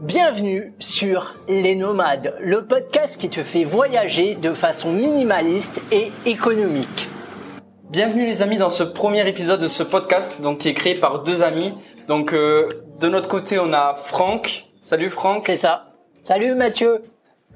[0.00, 7.08] Bienvenue sur Les Nomades, le podcast qui te fait voyager de façon minimaliste et économique.
[7.90, 11.24] Bienvenue les amis dans ce premier épisode de ce podcast donc qui est créé par
[11.24, 11.74] deux amis.
[12.06, 12.68] Donc euh,
[13.00, 14.66] de notre côté on a Franck.
[14.80, 15.42] Salut Franck.
[15.44, 15.90] C'est ça.
[16.22, 17.02] Salut Mathieu.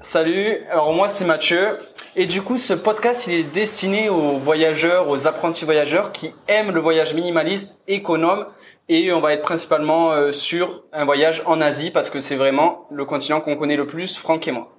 [0.01, 0.57] Salut.
[0.69, 1.77] Alors moi c'est Mathieu
[2.17, 6.71] et du coup ce podcast il est destiné aux voyageurs, aux apprentis voyageurs qui aiment
[6.71, 8.47] le voyage minimaliste, économe
[8.89, 12.87] et on va être principalement euh, sur un voyage en Asie parce que c'est vraiment
[12.91, 14.73] le continent qu'on connaît le plus, Franck et moi.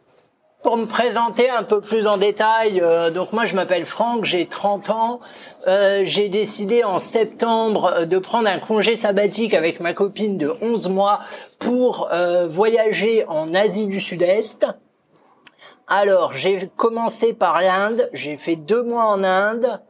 [0.64, 4.46] Pour me présenter un peu plus en détail, euh, donc moi je m'appelle Franck, j'ai
[4.46, 5.20] 30 ans.
[5.66, 10.50] Euh, j'ai décidé en septembre euh, de prendre un congé sabbatique avec ma copine de
[10.62, 11.20] 11 mois
[11.58, 12.08] pour
[12.48, 14.66] voyager en Asie du Sud-Est.
[15.86, 19.82] Alors j'ai commencé par l'Inde, j'ai fait deux mois en Inde,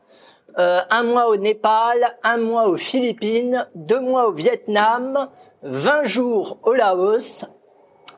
[0.57, 5.29] un mois au Népal, un mois aux Philippines, deux mois au Vietnam,
[5.63, 7.45] 20 jours au Laos,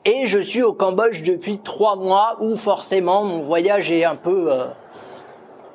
[0.09, 4.52] et je suis au Cambodge depuis trois mois où forcément mon voyage est un peu
[4.52, 4.66] euh,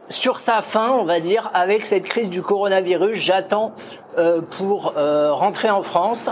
[0.07, 3.17] sur sa fin, on va dire, avec cette crise du coronavirus.
[3.17, 3.73] J'attends
[4.17, 6.29] euh, pour euh, rentrer en France.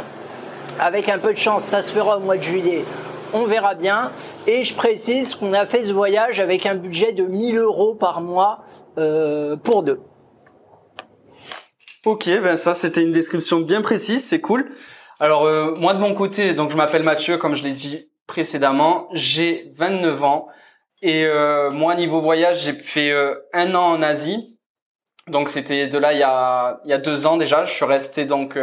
[0.80, 2.85] Avec un peu de chance, ça se fera au mois de juillet.
[3.33, 4.11] On verra bien.
[4.47, 8.22] Et je précise qu'on a fait ce voyage avec un budget de 1000 euros par
[8.22, 8.59] mois
[9.63, 10.00] pour deux.
[12.05, 14.72] Ok, ben ça c'était une description bien précise, c'est cool.
[15.19, 19.09] Alors euh, moi de mon côté, donc je m'appelle Mathieu, comme je l'ai dit précédemment,
[19.11, 20.47] j'ai 29 ans
[21.02, 24.58] et euh, moi niveau voyage, j'ai fait euh, un an en Asie.
[25.28, 27.66] Donc c'était de là il y a il y a deux ans déjà.
[27.66, 28.58] Je suis resté donc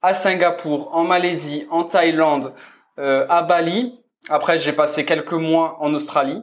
[0.00, 2.54] à Singapour, en Malaisie, en Thaïlande,
[2.98, 4.00] à Bali.
[4.28, 6.40] Après j'ai passé quelques mois en Australie.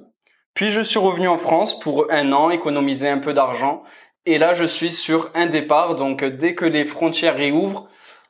[0.54, 3.84] Puis je suis revenu en France pour un an, économiser un peu d'argent.
[4.26, 5.96] Et là je suis sur un départ.
[5.96, 7.88] Donc dès que les frontières réouvrent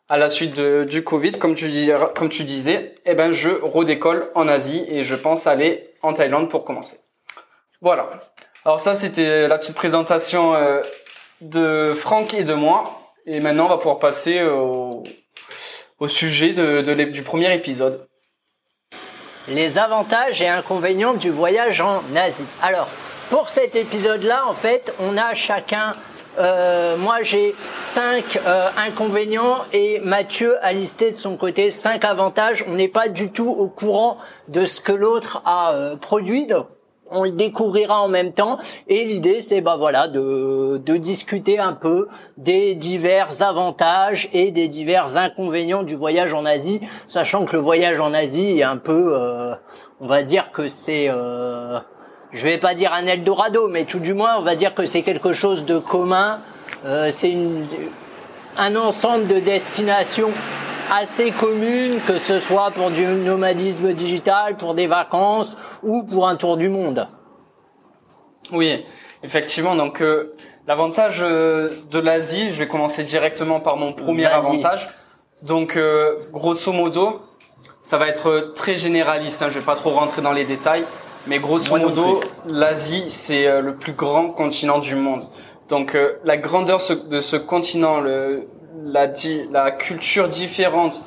[0.09, 5.03] à la suite du Covid, comme tu, disais, eh ben, je redécolle en Asie et
[5.03, 6.99] je pense aller en Thaïlande pour commencer.
[7.81, 8.09] Voilà.
[8.65, 10.81] Alors ça, c'était la petite présentation euh,
[11.41, 13.01] de Franck et de moi.
[13.25, 15.03] Et maintenant, on va pouvoir passer au,
[16.07, 18.05] sujet du premier épisode.
[19.47, 22.45] Les avantages et inconvénients du voyage en Asie.
[22.61, 22.89] Alors,
[23.33, 25.95] pour cet épisode-là, en fait, on a chacun
[26.37, 32.63] euh, moi j'ai cinq euh, inconvénients et Mathieu a listé de son côté cinq avantages.
[32.67, 36.45] On n'est pas du tout au courant de ce que l'autre a euh, produit.
[36.45, 36.67] Donc
[37.09, 41.73] on le découvrira en même temps et l'idée c'est bah voilà de, de discuter un
[41.73, 47.63] peu des divers avantages et des divers inconvénients du voyage en Asie sachant que le
[47.63, 49.15] voyage en Asie est un peu
[49.99, 51.09] on va dire que c'est
[52.33, 55.03] je vais pas dire un Eldorado, mais tout du moins, on va dire que c'est
[55.03, 56.41] quelque chose de commun.
[56.83, 57.35] Euh, c'est
[58.57, 60.31] un ensemble de destinations
[60.91, 66.35] assez communes, que ce soit pour du nomadisme digital, pour des vacances ou pour un
[66.35, 67.07] tour du monde.
[68.51, 68.83] Oui,
[69.21, 69.75] effectivement.
[69.75, 70.35] Donc euh,
[70.67, 74.89] l'avantage euh, de l'Asie, je vais commencer directement par mon premier avantage.
[75.43, 75.77] Donc
[76.31, 77.21] grosso modo,
[77.81, 79.41] ça va être très généraliste.
[79.41, 80.85] Hein, je vais pas trop rentrer dans les détails.
[81.27, 85.23] Mais grosso modo, l'Asie, c'est euh, le plus grand continent du monde.
[85.69, 86.79] Donc euh, la grandeur
[87.09, 88.47] de ce continent, le,
[88.83, 89.07] la,
[89.51, 91.01] la culture différente,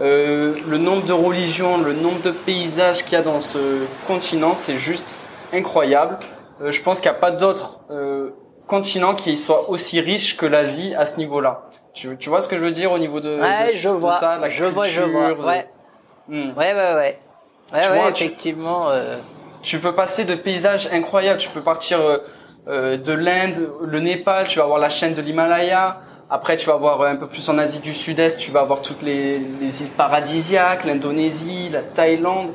[0.00, 3.58] euh, le nombre de religions, le nombre de paysages qu'il y a dans ce
[4.06, 5.18] continent, c'est juste
[5.52, 6.18] incroyable.
[6.60, 8.30] Euh, je pense qu'il n'y a pas d'autre euh,
[8.66, 11.62] continent qui soit aussi riche que l'Asie à ce niveau-là.
[11.94, 14.12] Tu, tu, vois ce que je veux dire au niveau de, ouais, de, je vois,
[14.12, 14.74] ça, la je culture.
[14.74, 15.46] Vois, je vois.
[15.46, 15.66] Ouais.
[16.28, 16.50] Hmm.
[16.56, 17.18] ouais, ouais, ouais.
[17.72, 18.90] Ouais, ouais, effectivement.
[18.90, 19.16] Euh
[19.62, 21.38] tu peux passer de paysages incroyables.
[21.38, 22.18] Tu peux partir euh,
[22.68, 26.00] euh, de l'Inde, le Népal, tu vas voir la chaîne de l'Himalaya.
[26.28, 28.82] Après, tu vas voir euh, un peu plus en Asie du Sud-Est, tu vas voir
[28.82, 32.50] toutes les, îles paradisiaques, l'Indonésie, la Thaïlande.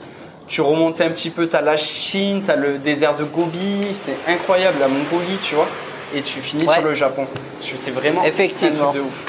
[0.47, 3.89] Tu remontes un petit peu, tu as la Chine, tu as le désert de Gobi,
[3.93, 5.67] c'est incroyable, la Mongolie, tu vois.
[6.15, 7.27] Et tu finis sur le Japon.
[7.59, 8.89] C'est vraiment effectivement.
[8.89, 9.25] un truc de ouf.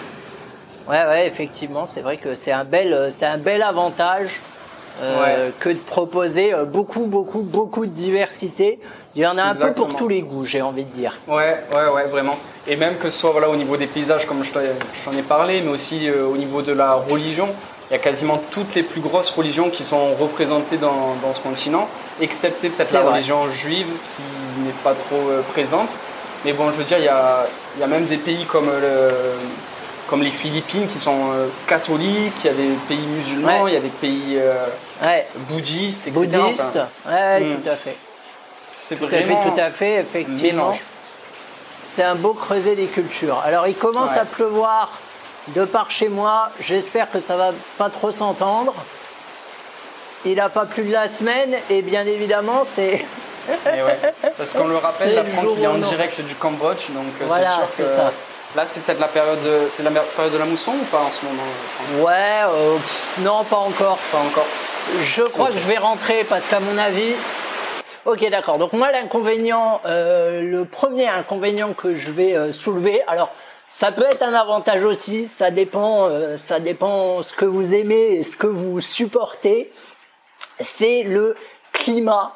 [0.88, 4.40] Ouais, ouais, effectivement, c'est vrai que c'est un bel, c'est un bel avantage
[5.00, 8.78] euh, que de proposer euh, beaucoup, beaucoup, beaucoup de diversité.
[9.14, 11.18] Il y en a un peu pour tous les goûts, j'ai envie de dire.
[11.26, 12.36] Ouais, ouais, ouais, vraiment.
[12.66, 15.60] Et même que ce soit voilà, au niveau des paysages, comme je t'en ai parlé,
[15.60, 17.48] mais aussi euh, au niveau de la religion.
[17.90, 21.40] Il y a quasiment toutes les plus grosses religions qui sont représentées dans, dans ce
[21.40, 21.88] continent,
[22.20, 25.96] excepté peut-être la religion juive qui n'est pas trop présente.
[26.44, 27.46] Mais bon, je veux dire, il y a,
[27.76, 29.08] il y a même des pays comme le,
[30.08, 33.76] comme les Philippines qui sont euh, catholiques, il y a des pays musulmans, il y
[33.76, 34.66] a des pays euh,
[35.48, 36.12] bouddhistes, etc.
[36.12, 36.78] Bouddhistes,
[37.08, 37.60] ouais, hmm.
[37.62, 37.96] tout à fait.
[38.66, 40.76] C'est tout à fait, tout à fait, effectivement.
[41.78, 43.40] C'est un beau creuset des cultures.
[43.44, 44.90] Alors il commence à pleuvoir
[45.48, 46.50] de par chez moi.
[46.60, 48.74] J'espère que ça va pas trop s'entendre.
[50.24, 53.04] il a pas plus de la semaine et bien évidemment c'est
[53.48, 53.98] Et ouais,
[54.36, 57.24] parce qu'on le C'est rappelle, la Franck il est en direct du Cambodge, donc euh,
[57.26, 58.12] Voilà, c'est c'est sûr que ça.
[58.56, 61.10] là c'est peut-être la période, de- c'est la période de la mousson ou pas en
[61.10, 63.98] ce moment Ouais, euh, pff, non, pas encore.
[64.12, 64.46] Pas encore.
[65.02, 67.12] Je crois que je vais rentrer parce qu'à mon avis.
[68.04, 68.58] Ok, d'accord.
[68.58, 73.30] Donc moi, l'inconvénient, euh, le premier inconvénient que je vais euh, soulever, alors
[73.68, 75.28] ça peut être un avantage aussi.
[75.28, 79.70] Ça dépend, euh, ça dépend ce que vous aimez et ce que vous supportez.
[80.60, 81.36] C'est le
[81.72, 82.34] climat.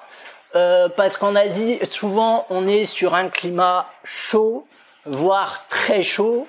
[0.52, 4.66] Parce qu'en Asie, souvent, on est sur un climat chaud,
[5.06, 6.46] voire très chaud,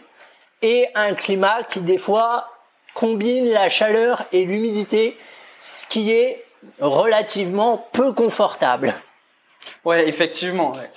[0.62, 2.50] et un climat qui des fois
[2.94, 5.18] combine la chaleur et l'humidité,
[5.63, 6.44] ce qui est
[6.80, 8.94] relativement peu confortable.
[9.86, 10.71] Ouais, effectivement.
[10.74, 10.89] ouais.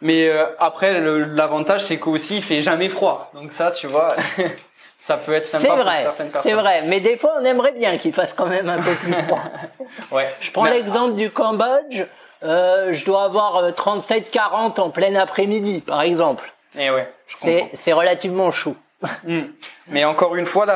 [0.00, 3.30] Mais euh, après, l'avantage c'est qu'aussi il fait jamais froid.
[3.34, 4.16] Donc ça, tu vois,
[4.98, 6.42] ça peut être sympa pour certaines personnes.
[6.42, 6.82] c'est vrai.
[6.86, 9.40] Mais des fois, on aimerait bien qu'il fasse quand même un peu plus froid.
[10.10, 10.34] Ouais.
[10.40, 12.04] Je prends l'exemple du Cambodge.
[12.42, 16.52] euh, je dois avoir euh, 37-40 en plein après-midi, par exemple.
[16.78, 17.10] Eh ouais.
[17.28, 18.76] c'est relativement chaud.
[19.24, 19.44] Hmm.
[19.88, 20.66] Mais encore une fois,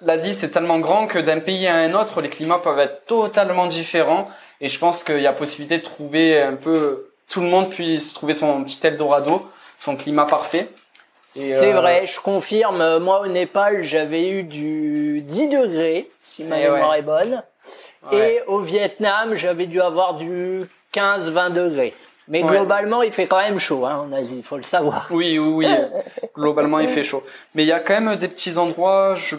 [0.00, 3.66] l'Asie c'est tellement grand que d'un pays à un autre, les climats peuvent être totalement
[3.66, 4.28] différents.
[4.60, 8.12] Et je pense qu'il y a possibilité de trouver un peu, tout le monde puisse
[8.14, 9.46] trouver son petit Eldorado,
[9.78, 10.68] son climat parfait.
[11.28, 12.98] C'est euh, vrai, je confirme.
[12.98, 16.74] Moi, au Népal, j'avais eu du 10 degrés, si ma Eh ouais.
[16.74, 17.42] mémoire est bonne.
[18.10, 18.34] Ouais.
[18.34, 20.62] Et au Vietnam, j'avais dû avoir du
[20.92, 21.94] 15-20 degrés.
[22.30, 22.48] Mais Ouais.
[22.56, 25.08] globalement, il fait quand même chaud hein, en Asie, il faut le savoir.
[25.10, 25.66] Oui, oui, oui.
[26.36, 27.22] Globalement, il fait chaud.
[27.54, 29.36] Mais il y a quand même des petits endroits, je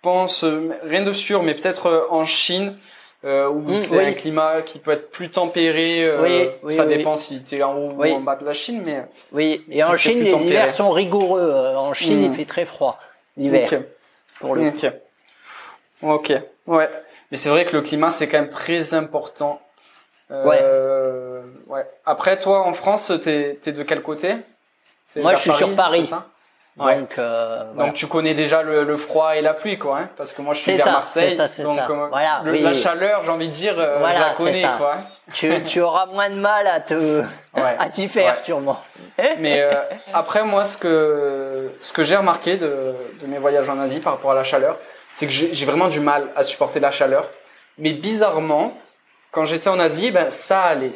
[0.00, 2.78] pense, euh, rien de sûr, mais peut-être euh, en Chine,
[3.24, 4.04] euh, où Mm, c'est oui.
[4.06, 6.04] un climat qui peut être plus tempéré.
[6.04, 8.54] euh, Oui, oui, ça dépend si tu es en haut ou en bas de la
[8.54, 9.04] Chine, mais.
[9.32, 10.48] Oui, et en Chine, les tempéré.
[10.50, 11.74] hivers sont rigoureux.
[11.76, 12.24] En Chine, Mm.
[12.26, 12.98] il fait très froid
[13.36, 13.78] l'hiver, Ok.
[14.40, 14.86] pour le Ok.
[16.02, 16.32] Ok.
[16.66, 16.88] Ouais.
[17.30, 19.60] Mais c'est vrai que le climat, c'est quand même très important.
[20.30, 20.58] Euh, ouais.
[22.06, 24.36] Après, toi, en France, t'es es de quel côté?
[25.16, 26.00] Moi, je suis sur Paris.
[26.04, 26.26] c'est ça?
[26.78, 27.00] Ouais.
[27.00, 27.92] Donc, euh, Donc voilà.
[27.92, 30.60] tu connais déjà le, le froid et la pluie, quoi, hein Parce que moi je
[30.60, 31.88] suis vers ça, Marseille, c'est ça, c'est donc ça.
[31.90, 32.60] euh, Voilà, le- oui.
[32.62, 34.94] la chaleur, j'ai envie de dire, euh, Voilà, je la connais, quoi.
[35.34, 36.94] tu, tu auras moins de mal à te
[37.56, 37.76] Ouais.
[37.78, 38.42] à t'y faire, Ouais.
[38.42, 38.80] sûrement.
[39.40, 39.72] Mais euh,
[40.14, 44.14] après, moi, ce que ce que j'ai remarqué de, de mes voyages en Asie par
[44.14, 44.78] rapport à la chaleur,
[45.10, 47.28] c'est que j'ai j'ai vraiment du mal à supporter la chaleur.
[47.78, 48.72] Mais bizarrement,
[49.32, 50.92] quand j'étais en Asie, ben ça allait.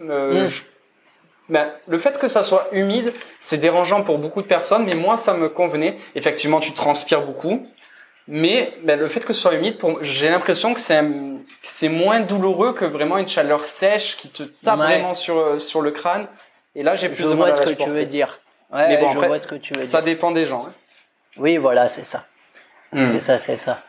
[0.00, 0.46] Euh, Mm.
[0.46, 0.62] je-
[1.48, 5.16] ben, le fait que ça soit humide, c'est dérangeant pour beaucoup de personnes, mais moi,
[5.16, 5.96] ça me convenait.
[6.14, 7.66] Effectivement, tu transpires beaucoup.
[8.28, 11.88] Mais ben, le fait que ce soit humide, pour- j'ai l'impression que c'est un- c'est
[11.88, 14.86] moins douloureux que vraiment une chaleur sèche qui te tape Ouais.
[14.86, 16.28] vraiment sur, sur le crâne.
[16.76, 18.38] Et là, j'ai plus Je de mal vois à ce que tu veux dire.
[18.72, 20.04] Ouais, Mais bon, je après, vois ce que tu veux Ça dire.
[20.14, 20.66] dépend des gens.
[20.68, 20.72] hein.
[21.38, 22.24] Oui, voilà, c'est ça.
[22.92, 23.04] Hmm.
[23.10, 23.82] C'est ça, c'est ça.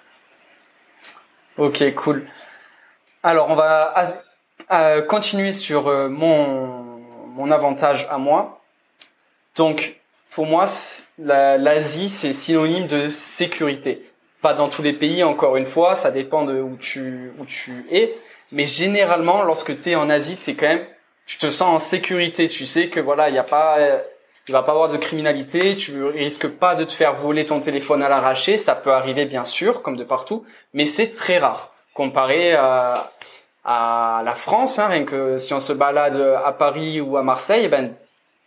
[1.57, 2.27] Ok, cool.
[3.23, 3.93] Alors, on va
[5.01, 7.01] continuer sur euh, mon,
[7.35, 8.61] mon avantage à moi.
[9.55, 10.65] Donc, pour moi,
[11.17, 14.01] l'Asie, c'est synonyme de sécurité.
[14.41, 17.85] Pas dans tous les pays, encore une fois, ça dépend de où tu, où tu
[17.91, 18.13] es.
[18.51, 20.85] Mais généralement, lorsque tu es en Asie, t'es quand même,
[21.25, 22.47] tu te sens en sécurité.
[22.47, 23.99] Tu sais que voilà, il y a pas, euh,
[24.47, 25.75] il va pas avoir de criminalité.
[25.75, 28.57] Tu risques pas de te faire voler ton téléphone à l'arraché.
[28.57, 33.11] Ça peut arriver, bien sûr, comme de partout, mais c'est très rare comparé à,
[33.63, 34.79] à la France.
[34.79, 37.93] Hein, rien que si on se balade à Paris ou à Marseille, eh ben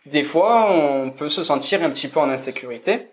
[0.05, 3.07] des fois, on peut se sentir un petit peu en insécurité.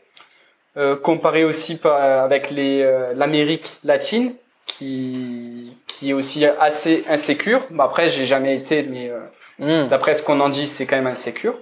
[0.76, 4.34] Euh, comparé aussi par- avec les euh, l'Amérique latine,
[4.66, 7.60] qui qui est aussi assez insécure.
[7.70, 9.18] Bon, après, j'ai jamais été, mais euh,
[9.58, 9.86] Hmm.
[9.88, 11.54] d'après ce qu'on en dit, c'est quand même insécure.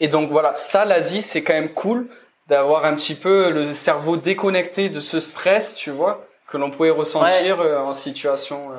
[0.00, 2.08] Et donc voilà, ça, l'Asie, c'est quand même cool
[2.48, 6.90] d'avoir un petit peu le cerveau déconnecté de ce stress, tu vois, que l'on pouvait
[6.90, 8.70] ressentir euh, en situation.
[8.72, 8.74] euh,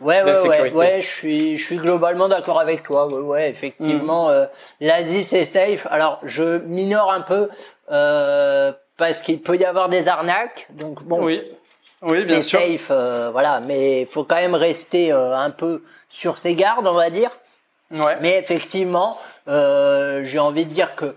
[0.00, 3.06] Ouais, ouais, ouais, ouais, je suis, je suis globalement d'accord avec toi.
[3.06, 4.32] Ouais, ouais, effectivement, Mm.
[4.32, 4.46] euh,
[4.80, 5.86] l'Asie c'est safe.
[5.88, 7.48] Alors, je minore un peu
[7.92, 10.66] euh, parce qu'il peut y avoir des arnaques.
[10.70, 11.40] Donc bon, Oui,
[12.02, 12.58] oui, c'est bien sûr.
[12.60, 13.60] safe, euh, voilà.
[13.60, 17.30] Mais il faut quand même rester un peu sur ses gardes, on va dire.
[17.92, 18.16] Ouais.
[18.20, 19.16] Mais effectivement,
[19.46, 21.14] j'ai envie de dire que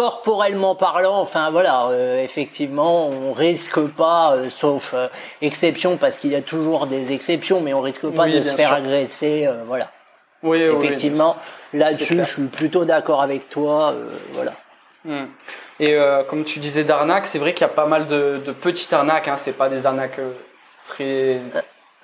[0.00, 5.08] corporellement parlant, enfin voilà, euh, effectivement, on risque pas, euh, sauf euh,
[5.42, 8.56] exception, parce qu'il y a toujours des exceptions, mais on risque pas Oui, de se
[8.56, 8.76] faire sûr.
[8.78, 9.90] agresser, voilà.
[10.42, 11.36] Oui, effectivement,
[11.74, 13.94] là-dessus, je suis plutôt d'accord avec toi,
[14.32, 14.54] voilà.
[15.04, 15.26] Hmm.
[15.78, 15.96] Et
[16.30, 19.28] comme tu disais d'arnaques, c'est vrai qu'il y a pas mal de, de petites arnaques.
[19.28, 19.36] Hein.
[19.36, 20.18] C'est pas des arnaques
[21.00, 21.40] euh,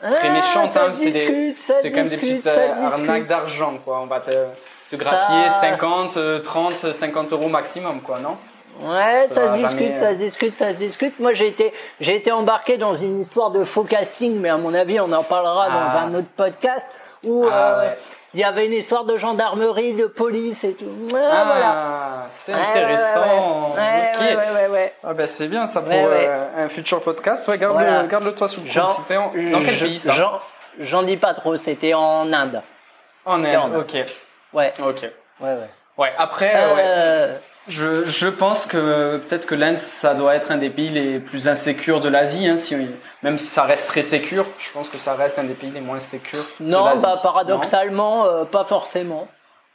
[0.00, 0.66] très Ah, méchantes.
[0.70, 0.90] ça hein.
[0.94, 4.00] C'est des- c'est quand même des petites euh, arnaques d'argent, quoi.
[4.02, 4.36] On va te, te
[4.72, 8.36] Ça- grappiller 50, euh, 30, 50 euros maximum, quoi, non?
[8.82, 10.12] Ouais, Ça ça, se discute, jamais, ça euh.
[10.12, 11.18] se discute, ça se discute.
[11.18, 14.74] Moi, j'ai été, j'ai été embarqué dans une histoire de faux casting, mais à mon
[14.74, 16.02] avis, on en parlera dans Ah.
[16.04, 16.86] un autre podcast
[17.24, 17.96] où Ah, euh, ouais.
[18.36, 20.84] Il y avait une histoire de gendarmerie, de police et tout.
[21.08, 22.26] Ah, voilà.
[22.28, 23.74] c'est intéressant.
[23.74, 24.94] Ouais, ouais.
[25.02, 27.48] Ah ben c'est bien ça pour Ouais, euh, un futur podcast.
[27.48, 28.02] Ouais, garde-le Voilà.
[28.06, 28.66] garde-le toi sous le.
[28.66, 29.32] Jean- en...
[29.52, 30.40] Dans quel pays ça
[30.78, 31.56] J'en, dis pas trop.
[31.56, 32.60] C'était en Inde.
[33.24, 33.74] En Inde.
[33.76, 34.04] Ok.
[34.52, 35.00] Ouais, Ok.
[35.02, 35.56] ouais, ouais.
[35.96, 36.12] Ouais.
[36.18, 37.40] Après, ouais.
[37.68, 41.48] Je, je pense que peut-être que l'Inde, ça doit être un des pays les plus
[41.48, 42.46] insécures de l'Asie.
[42.46, 42.76] Hein, si,
[43.22, 45.80] même si ça reste très sécure, je pense que ça reste un des pays les
[45.80, 49.26] moins sécures non, bah paradoxalement, euh, pas forcément.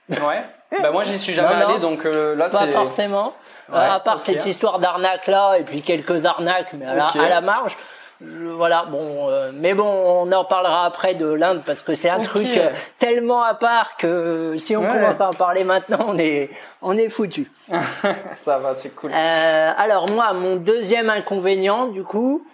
[0.09, 0.43] Ouais.
[0.81, 1.69] Bah moi, j'y suis jamais Non, non.
[1.71, 2.69] allé, donc euh, là, Pas c'est...
[2.69, 3.33] forcément.
[3.73, 7.07] Euh, Ouais, à part cette histoire d'arnaque là, et puis quelques arnaques, mais à, la,
[7.07, 7.15] Ok.
[7.17, 7.75] à la marge.
[8.23, 12.09] Je- voilà, bon, euh, mais bon, on en parlera après de l'Inde parce que c'est
[12.09, 14.87] un truc euh, tellement à part que si on Ouais.
[14.93, 16.49] commence à en parler maintenant, on est,
[16.81, 17.51] on est foutu.
[18.33, 19.11] ça va, c'est cool.
[19.13, 22.45] Euh, alors moi, mon deuxième inconvénient, du coup,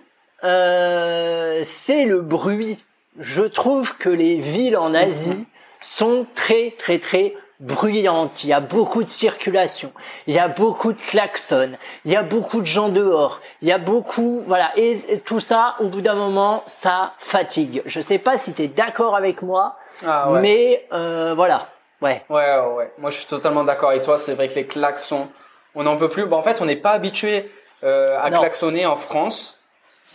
[0.44, 2.84] euh, c'est le bruit.
[3.20, 5.46] Je trouve que les villes en Asie
[5.82, 8.44] sont très très très bruyantes.
[8.44, 9.92] Il y a beaucoup de circulation,
[10.28, 11.72] il y a beaucoup de klaxons,
[12.06, 15.40] il y a beaucoup de gens dehors, il y a beaucoup, voilà, et, et tout
[15.40, 17.82] ça, au bout d'un moment, ça fatigue.
[17.86, 20.40] Je sais pas si tu es d'accord avec moi, Ah ouais.
[20.42, 21.68] mais euh, voilà,
[22.02, 22.24] ouais.
[22.30, 22.92] Ouais, ouais, ouais.
[22.98, 24.18] Moi, je suis totalement d'accord avec toi.
[24.18, 25.28] C'est vrai que les klaxons,
[25.76, 26.26] on n'en peut plus.
[26.26, 27.52] Bah, en fait, on n'est pas habitué
[27.84, 28.40] euh, à Non.
[28.40, 29.57] klaxonner en France.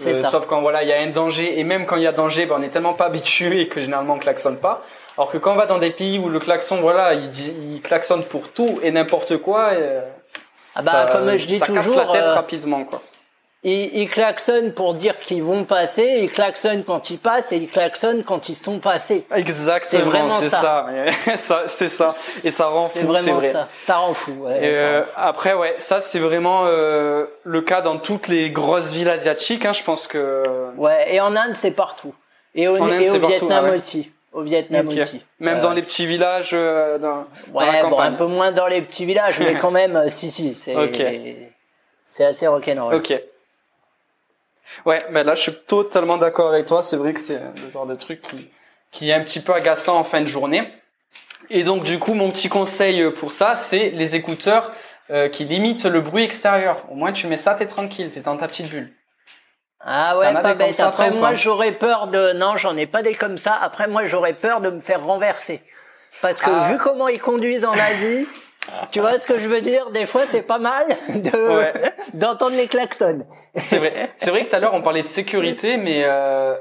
[0.01, 0.29] Euh, ça.
[0.31, 1.59] Sauf quand voilà, il y a un danger.
[1.59, 4.15] Et même quand il y a danger, bah, on est tellement pas habitué que généralement
[4.15, 4.83] on klaxonne pas.
[5.19, 7.83] Alors que quand on va dans des pays où le klaxon, voilà, il, dit, il
[7.83, 9.75] klaxonne pour tout et n'importe quoi.
[9.75, 10.01] et, euh,
[10.77, 13.03] Ah bah, ça, comme je dis ça casse toujours, la tête euh, rapidement, quoi.
[13.65, 17.69] Ils, ils klaxonnent pour dire qu'ils vont passer, ils klaxonnent quand ils passent et ils
[17.69, 19.25] klaxonnent quand ils sont passés.
[19.33, 20.89] Exactement, c'est ça.
[21.25, 21.37] ça.
[21.37, 22.07] ça, c'est ça.
[22.45, 23.49] Et ça rend fou, c'est vraiment vrai.
[23.49, 23.69] ça.
[23.79, 24.33] Ça rend fou.
[24.41, 25.13] ouais, Et ça euh, rend fou.
[25.17, 29.65] après, ouais, ça c'est vraiment euh, le cas dans toutes les grosses villes asiatiques.
[29.65, 30.43] Hein, je pense que
[30.77, 32.15] Ouais, et en Inde, c'est partout.
[32.57, 33.75] Et au, Inde, et au partout, Vietnam ah ouais.
[33.77, 34.11] aussi.
[34.33, 35.23] Au Vietnam aussi.
[35.41, 38.51] même Euh, dans les petits villages, euh, dans, dans la Ouais, bon, un peu moins
[38.51, 41.01] dans les petits villages, mais quand même, euh, si, si, c'est Ok.
[42.05, 42.95] c'est assez rock'n'roll.
[42.97, 43.13] Ok.
[44.87, 46.83] Ouais, mais là je suis totalement d'accord avec toi.
[46.83, 48.49] C'est vrai que c'est le genre de truc qui,
[48.91, 50.63] qui est un petit peu agaçant en fin de journée.
[51.51, 54.71] Et donc du coup, mon petit conseil pour ça, c'est les écouteurs
[55.11, 56.85] euh, qui limitent le bruit extérieur.
[56.91, 58.93] Au moins, tu mets ça, t'es tranquille, t'es dans ta petite bulle.
[59.85, 60.75] Ah ouais, pas bête.
[60.77, 62.33] ça, Après, moi, j'aurais peur de...
[62.35, 63.53] Non, j'en ai pas des comme ça.
[63.61, 65.61] Après, moi, j'aurais peur de me faire renverser.
[66.21, 66.69] Parce que Ah.
[66.71, 68.29] vu comment ils conduisent en Asie,
[68.91, 69.91] tu vois ce que je veux dire?
[69.91, 71.73] Des fois, c'est pas mal de Ouais.
[72.15, 73.27] d'entendre les klaxons.
[73.63, 74.11] C'est vrai.
[74.17, 76.55] C'est vrai que tout à l'heure on parlait de sécurité, mais euh,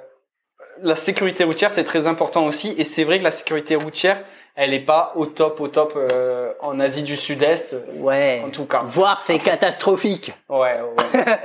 [0.81, 2.73] la sécurité routière c'est très important aussi.
[2.77, 4.21] Et c'est vrai que la sécurité routière,
[4.55, 8.41] elle est pas au top, au top euh, en Asie du Sud-Est, Ouais.
[8.45, 8.81] en tout cas.
[8.85, 10.33] Voir, c'est catastrophique.
[10.49, 10.79] Ouais.
[10.81, 11.25] ouais.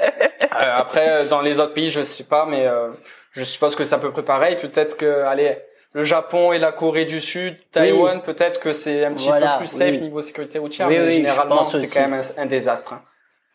[0.58, 2.88] Euh, après, euh, dans les autres pays, je sais pas, mais euh,
[3.32, 4.56] je suppose que c'est à peu près pareil.
[4.56, 5.58] Peut-être que, allez,
[5.92, 9.58] le Japon et la Corée du Sud, Taïwan, peut-être que c'est un petit Voilà, peu
[9.58, 10.00] plus safe oui.
[10.02, 12.92] niveau sécurité routière, Oui, mais généralement c'est quand même un, un désastre.
[12.94, 13.02] hein.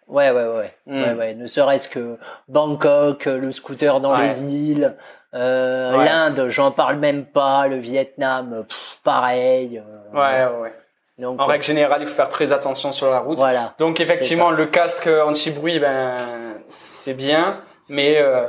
[0.07, 0.73] Ouais, ouais, ouais.
[0.87, 1.03] Mm.
[1.03, 1.33] ouais, ouais.
[1.35, 2.17] Ne serait-ce que
[2.49, 4.27] Bangkok, le scooter dans Ouais.
[4.27, 4.97] les îles,
[5.33, 9.77] euh, l'Inde, j'en parle même pas, le Vietnam, pff, pareil.
[9.79, 10.73] euh, Ouais, ouais.
[11.17, 13.37] Donc, En règle générale, il faut faire très attention sur la route.
[13.39, 13.75] voilà.
[13.77, 18.47] Donc effectivement, le casque anti-bruit, ben c'est bien, mais euh,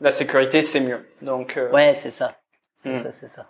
[0.00, 1.06] la sécurité c'est mieux.
[1.22, 2.32] Donc Ouais, c'est ça.
[2.82, 2.96] C'est Mm.
[2.96, 3.46] ça, c'est ça.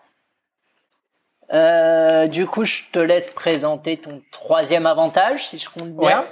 [1.52, 6.20] Euh, du coup, je te laisse présenter ton troisième avantage, si je compte bien.
[6.20, 6.26] Ouais.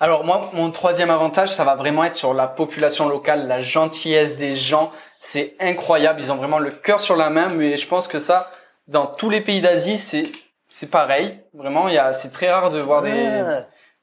[0.00, 4.36] Alors moi, mon troisième avantage, ça va vraiment être sur la population locale, la gentillesse
[4.36, 4.90] des gens.
[5.20, 7.48] C'est incroyable, ils ont vraiment le cœur sur la main.
[7.48, 8.50] Mais je pense que ça,
[8.88, 10.30] dans tous les pays d'Asie, c'est
[10.68, 11.38] c'est pareil.
[11.54, 13.42] Vraiment, il y a, c'est très rare de voir des,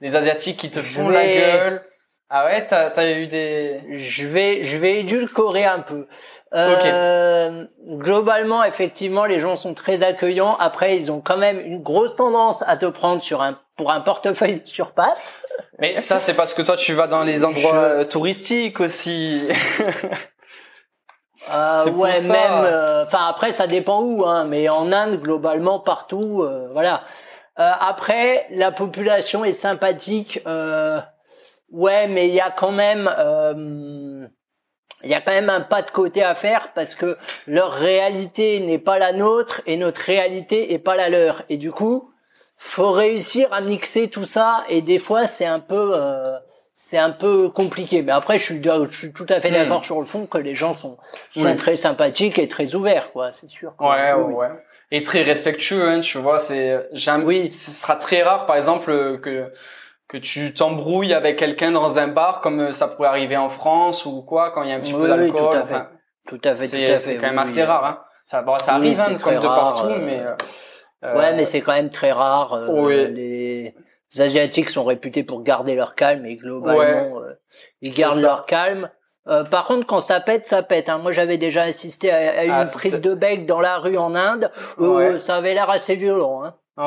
[0.01, 1.83] des asiatiques qui te font la gueule.
[2.31, 3.81] Ah ouais, t'as as eu des.
[3.97, 6.05] je vais, je vais édulcorer un peu.
[6.53, 10.55] Euh, Globalement, effectivement, les gens sont très accueillants.
[10.59, 14.01] Après, ils ont quand même une grosse tendance à te prendre sur un, pour un
[14.01, 15.17] portefeuille sur pattes.
[15.79, 19.47] Mais ça, c'est parce que toi, tu vas dans les endroits Je- euh, touristiques aussi.
[21.51, 22.51] Euh, C'est pour ouais, même.
[22.65, 27.01] euh, Enfin, après, ça dépend où, hein, mais en Inde, globalement, partout, euh, voilà.
[27.59, 30.41] Euh, après, la population est sympathique.
[31.71, 34.25] Ouais, mais il y a quand même, euh,
[35.03, 38.59] il y a quand même un pas de côté à faire parce que leur réalité
[38.59, 41.43] n'est pas la nôtre et notre réalité est pas la leur.
[41.49, 42.11] Et du coup,
[42.57, 44.63] faut réussir à mixer tout ça.
[44.69, 46.37] Et des fois, c'est un peu, euh,
[46.73, 48.01] c'est un peu compliqué.
[48.01, 49.53] Mais après, je suis, je suis tout à fait Hmm.
[49.53, 50.97] d'accord sur le fond que les gens sont,
[51.29, 51.55] sont Oui.
[51.55, 53.31] très sympathiques et très ouverts, quoi.
[53.31, 53.73] C'est sûr.
[53.79, 54.33] Ouais, oui, ouais, oui.
[54.33, 54.47] ouais.
[54.91, 57.53] Et très respectueux, hein, tu vois, c'est jamais, Oui.
[57.53, 59.51] ce sera très rare, par exemple, euh, que,
[60.09, 64.05] que tu t'embrouilles avec quelqu'un dans un bar comme euh, ça pourrait arriver en France
[64.05, 65.31] ou quoi quand il y a un petit peu d'alcool.
[65.31, 65.87] tout, enfin,
[66.27, 66.67] tout à fait.
[66.67, 67.85] C'est, c'est quand même assez rare.
[67.85, 68.03] Hein.
[68.25, 70.21] Ça, bon, ça arrive hein, comme de partout, euh, mais.
[71.03, 72.59] Euh, ouais, mais c'est quand même très rare.
[72.87, 73.73] Les...
[74.17, 77.21] Asiatiques sont réputés pour garder leur calme et globalement,
[77.81, 78.89] ils gardent leur calme.
[79.51, 80.89] par contre, quand ça pète, ça pète.
[80.89, 80.97] Hein.
[80.97, 84.49] Moi, j'avais déjà assisté à, une ah, prise de bec dans la rue en Inde.
[85.21, 86.43] ça avait l'air assez violent.
[86.43, 86.55] Hein.
[86.79, 86.85] Ouais,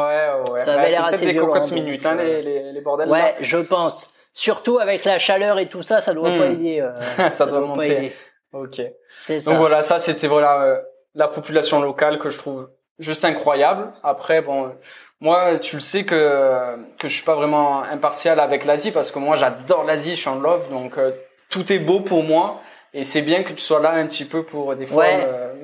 [0.50, 0.60] ouais.
[0.60, 3.10] Ça avait bah, l'air assez des cocottes minutes, hein, les, les, les bordels.
[3.10, 4.10] Ouais, je pense.
[4.32, 6.52] Surtout avec la chaleur et tout ça, ça doit pas hmm.
[6.52, 6.80] aider.
[6.80, 8.12] Euh, ça, doit, monter.
[8.52, 8.80] Ok.
[9.10, 9.50] C'est ça.
[9.50, 10.80] Donc voilà, ça c'était voilà euh,
[11.14, 13.92] la population locale que je trouve juste incroyable.
[14.02, 14.74] Après, bon,
[15.20, 19.18] moi, tu le sais que que je suis pas vraiment impartial avec l'Asie parce que
[19.18, 21.12] moi j'adore l'Asie, je suis en love, donc euh,
[21.52, 22.62] tout est beau pour moi.
[22.94, 25.06] Et c'est bien que tu sois là un petit peu pour des fois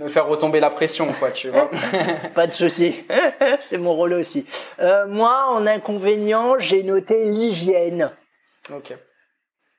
[0.01, 1.71] me, faire retomber la pression, quoi, tu vois.
[2.35, 3.05] Pas de souci,
[3.59, 4.47] c'est mon rôle aussi.
[4.81, 8.13] Euh, moi, en inconvénient, j'ai noté l'hygiène.
[8.75, 8.95] Ok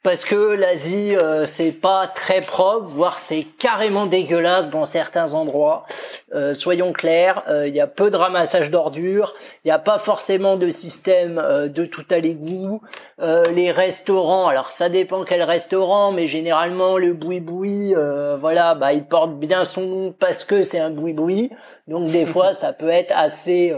[0.01, 5.85] parce que l'Asie euh, c'est pas très propre, voire c'est carrément dégueulasse dans certains endroits.
[6.33, 9.97] Euh, soyons clairs, euh, il y a peu de ramassage d'ordures, il n'y a pas
[9.97, 11.35] forcément de système
[11.67, 12.81] de tout à l'égout.
[13.19, 17.93] les restaurants, alors ça dépend quel restaurant, mais généralement le boui-boui,
[18.39, 21.49] voilà, bah il porte bien son nom parce que c'est un boui-boui.
[21.87, 23.75] Donc des fois ça peut être assez,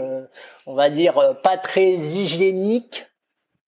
[0.66, 3.06] on va dire, pas très hygiénique.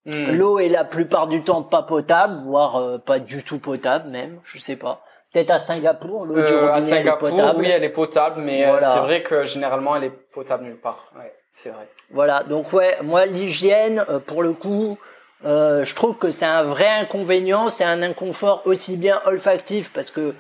[0.07, 0.33] Hmm.
[0.33, 4.39] L'eau est la plupart du temps pas potable, voire euh, pas du tout potable même,
[4.45, 5.03] je sais pas.
[5.33, 7.59] Peut-être à Singapour, l'eau du euh, robinet à Singapour, est potable.
[7.59, 11.11] oui, elle est potable, mais euh, c'est vrai que généralement elle est potable nulle part.
[11.17, 11.89] Ouais, c'est vrai.
[12.11, 14.99] Voilà, donc ouais, moi l'hygiène, pour le coup,
[15.43, 20.35] je trouve que c'est un vrai inconvénient, c'est un inconfort aussi bien olfactif parce que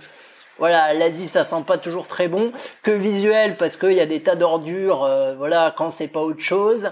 [0.59, 2.52] voilà, l'Asie ça sent pas toujours très bon
[2.83, 6.90] que visuel parce qu'il y a des tas d'ordures, voilà, quand c'est pas autre chose.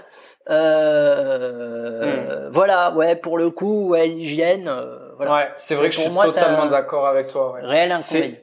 [0.49, 2.51] Euh, hmm.
[2.51, 4.67] Voilà, ouais, pour le coup, ouais, l'hygiène.
[4.67, 5.33] Euh, voilà.
[5.33, 7.53] Ouais, c'est vrai que je suis totalement d'accord avec toi.
[7.53, 7.61] Ouais.
[7.63, 8.37] Réel inconvénient.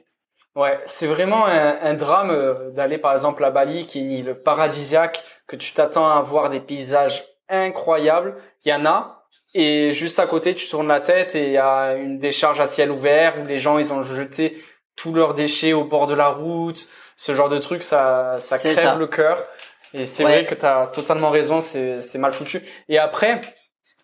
[0.55, 4.11] Ouais, c'est vraiment un, un drame euh, d'aller par exemple à Bali, qui est une
[4.11, 8.35] île paradisiaque, que tu t'attends à voir des paysages incroyables.
[8.65, 9.21] Il y en a,
[9.53, 12.67] et juste à côté, tu tournes la tête et il y a une décharge à
[12.67, 14.57] ciel ouvert où les gens ils ont jeté
[14.95, 16.87] tous leurs déchets au bord de la route.
[17.15, 19.45] Ce genre de truc, ça, ça crève le cœur.
[19.93, 22.61] Et c'est vrai que tu as totalement raison, c'est mal foutu.
[22.89, 23.41] Et après,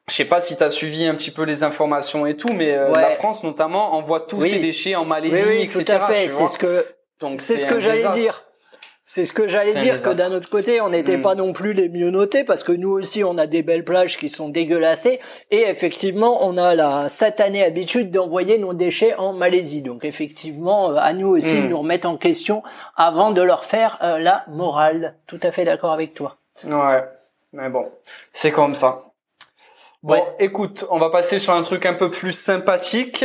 [0.09, 2.73] je sais pas si tu as suivi un petit peu les informations et tout, mais
[2.75, 5.83] euh, la France notamment envoie tous ses déchets en Malaisie, oui, etc.
[5.85, 6.85] Tout à fait, c'est ce que
[7.39, 8.43] c'est ce que j'allais dire.
[9.09, 11.21] C'est ce que j'allais dire, que d'un autre côté, on n'était mm.
[11.21, 14.17] pas non plus les mieux notés, parce que nous aussi, on a des belles plages
[14.17, 19.81] qui sont dégueulassées, et effectivement, on a la satanée habitude d'envoyer nos déchets en Malaisie.
[19.81, 21.69] Donc effectivement, euh, à nous aussi, mm.
[21.69, 22.63] nous remettre en question
[22.97, 25.15] avant de leur faire euh, la morale.
[25.25, 26.35] Tout à fait d'accord avec toi.
[26.65, 27.05] Ouais,
[27.53, 27.85] mais bon,
[28.33, 29.05] c'est comme ça.
[30.03, 33.23] Bon, écoute, on va passer sur un truc un peu plus sympathique,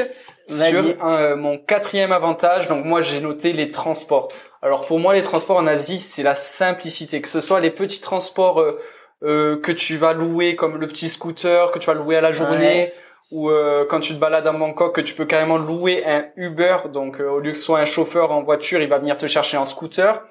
[0.48, 2.68] sur euh, mon quatrième avantage.
[2.68, 4.28] Donc moi, j'ai noté les transports.
[4.64, 7.20] Alors pour moi, les transports en Asie, c'est la simplicité.
[7.20, 8.78] Que ce soit les petits transports euh,
[9.24, 12.30] euh, que tu vas louer, comme le petit scooter que tu vas louer à la
[12.30, 12.92] journée,
[13.32, 16.76] ou euh, quand tu te balades à Bangkok, que tu peux carrément louer un Uber.
[16.92, 19.56] Donc au lieu que ce soit un chauffeur en voiture, il va venir te chercher
[19.56, 20.22] en scooter.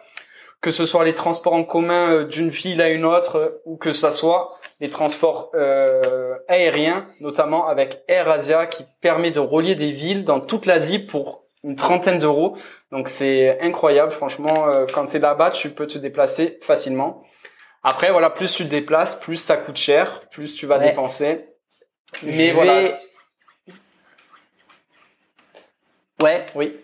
[0.62, 4.12] Que ce soit les transports en commun d'une ville à une autre, ou que ce
[4.12, 5.52] soit les transports
[6.48, 11.76] aériens, notamment avec AirAsia, qui permet de relier des villes dans toute l'Asie pour une
[11.76, 12.58] trentaine d'euros.
[12.92, 17.24] Donc c'est incroyable, franchement, euh, quand tu es là-bas, tu peux te déplacer facilement.
[17.84, 21.46] Après, voilà, plus tu te déplaces, plus ça coûte cher, plus tu vas dépenser.
[22.24, 23.00] Mais voilà.
[26.22, 26.46] Ouais.
[26.54, 26.78] Oui.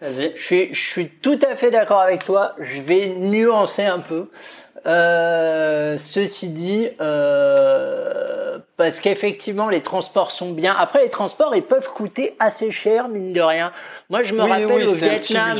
[0.00, 0.36] Vas-y.
[0.36, 2.54] Je suis, je suis tout à fait d'accord avec toi.
[2.58, 4.28] Je vais nuancer un peu.
[4.84, 8.45] Euh, ceci dit, euh,
[8.76, 10.74] parce qu'effectivement les transports sont bien.
[10.78, 13.72] Après les transports ils peuvent coûter assez cher mine de rien.
[14.10, 15.56] Moi je me rappelle au Vietnam,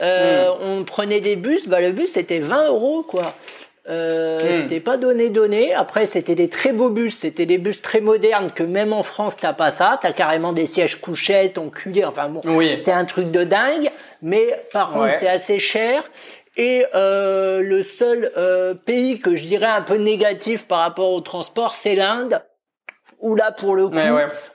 [0.00, 0.56] euh, hmm.
[0.62, 3.34] on prenait des bus, bah le bus c'était 20 euros quoi.
[3.88, 4.62] Euh, hmm.
[4.62, 5.74] C'était pas donné donné.
[5.74, 7.18] Après, c'était des très beaux bus.
[7.18, 9.98] C'était des bus très modernes que même en France t'as pas ça.
[10.00, 12.04] T'as carrément des sièges couchettes, enculés.
[12.04, 12.40] Enfin bon,
[12.76, 13.90] c'est un truc de dingue.
[14.22, 16.04] Mais par contre, c'est assez cher.
[16.60, 21.22] Et euh, le seul euh, pays que je dirais un peu négatif par rapport au
[21.22, 22.42] transport, c'est l'Inde.
[23.20, 23.96] Où là, pour le coup,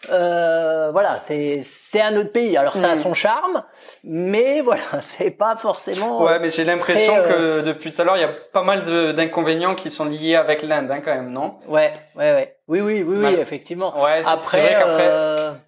[0.09, 2.57] euh, voilà, c'est c'est un autre pays.
[2.57, 2.99] Alors ça a mm.
[2.99, 3.63] son charme,
[4.03, 6.23] mais voilà, c'est pas forcément.
[6.23, 9.73] Ouais, mais j'ai l'impression que depuis tout à l'heure, il y a pas mal d'inconvénients
[9.73, 11.55] qui sont liés avec l'Inde, hein, quand même, non?
[11.67, 12.55] Ouais, ouais, ouais.
[12.67, 13.93] Oui, oui, oui, oui, effectivement.
[14.03, 15.11] Ouais, c'est vrai qu'après,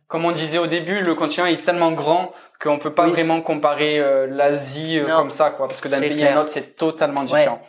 [0.08, 4.00] comme on disait au début, le continent est tellement grand qu'on peut pas vraiment comparer
[4.00, 7.24] euh, l'Asie euh, comme ça, quoi, parce que d'un pays à un autre, c'est totalement
[7.24, 7.62] différent.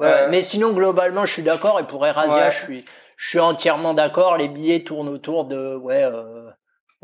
[0.00, 0.28] Ouais.
[0.28, 1.78] mais sinon, globalement, je suis d'accord.
[1.78, 2.84] Et pour Erasia, je suis,
[3.16, 4.36] je suis entièrement d'accord.
[4.36, 6.02] Les billets tournent autour de ouais.
[6.02, 6.50] Euh,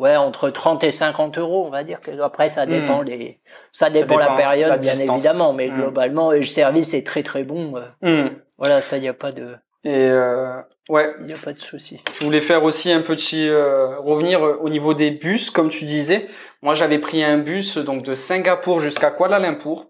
[0.01, 2.01] ouais, entre 30 et 50 euros, on va dire.
[2.23, 2.71] Après, ça hmm.
[2.71, 5.77] dépend les, ça dépend, la période, bien évidemment, mais hmm.
[5.77, 7.75] globalement, le service est très très bon.
[8.03, 8.29] Hmm.
[8.59, 9.57] Voilà, ça, il n'y a pas de.
[9.85, 11.15] Et euh, ouais.
[11.21, 12.01] Il n'y a pas de souci.
[12.13, 16.27] Je voulais faire aussi un petit euh, revenir au niveau des bus, comme tu disais.
[16.63, 19.87] Moi, j'avais pris un bus donc de Singapour jusqu'à Kuala Lumpur.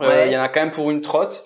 [0.00, 1.44] Euh, il y en a quand même pour une trotte.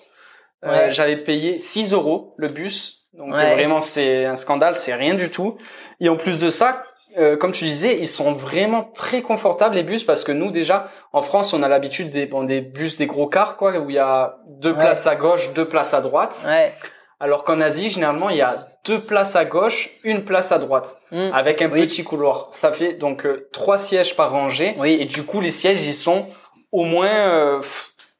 [0.63, 3.07] Euh, j'avais payé 6 euros le bus.
[3.13, 5.57] Donc vraiment, c'est un scandale, c'est rien du tout.
[5.99, 6.83] Et en plus de ça,
[7.17, 10.91] euh, comme tu disais, ils sont vraiment très confortables les bus parce que nous déjà
[11.13, 13.95] en France on a l'habitude des bon, des bus des gros cars quoi où il
[13.95, 16.43] y a deux places à gauche, deux places à droite.
[16.45, 16.73] Ouais.
[17.19, 20.99] Alors qu'en Asie généralement il y a deux places à gauche, une place à droite
[21.11, 21.31] mm.
[21.33, 22.47] avec un petit couloir.
[22.51, 24.97] Ça fait donc euh, trois sièges par rangée oui.
[24.99, 26.27] et du coup les sièges ils sont
[26.71, 27.61] au moins euh,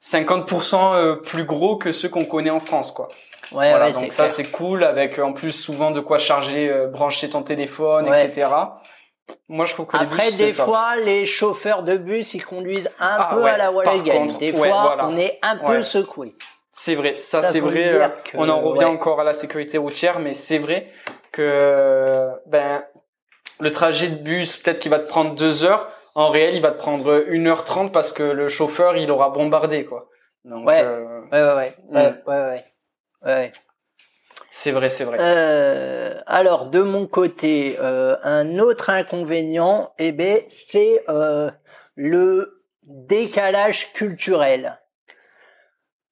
[0.02, 3.10] 50% euh, plus gros que ceux qu'on connaît en France quoi.
[3.52, 7.30] Ouais, voilà, donc ça c'est cool avec en plus souvent de quoi charger, euh, brancher
[7.30, 8.50] ton téléphone, etc.
[9.48, 13.18] Moi je trouve que après les des fois les chauffeurs de bus ils conduisent un
[13.20, 13.86] ah peu à la wall.
[14.40, 16.34] Des fois on est un peu secoué.
[16.78, 17.90] C'est vrai, ça, c'est vrai.
[17.96, 20.92] Euh, on en revient encore à la sécurité routière, mais c'est vrai
[21.32, 22.86] que ben
[23.60, 25.90] le trajet de bus peut-être qu'il va te prendre deux heures.
[26.14, 29.32] En réel, il va te prendre une heure trente parce que le chauffeur il aura
[29.32, 30.08] bombardé quoi.
[30.46, 30.84] Donc, ouais.
[30.84, 31.22] Euh...
[31.32, 32.30] ouais, ouais, ouais, ouais, hmm.
[32.30, 32.66] ouais, ouais.
[33.26, 33.52] Ouais.
[34.52, 35.18] C'est vrai, c'est vrai.
[35.20, 41.50] Euh, alors de mon côté, euh, un autre inconvénient, eh ben, c'est euh,
[41.96, 44.80] le décalage culturel.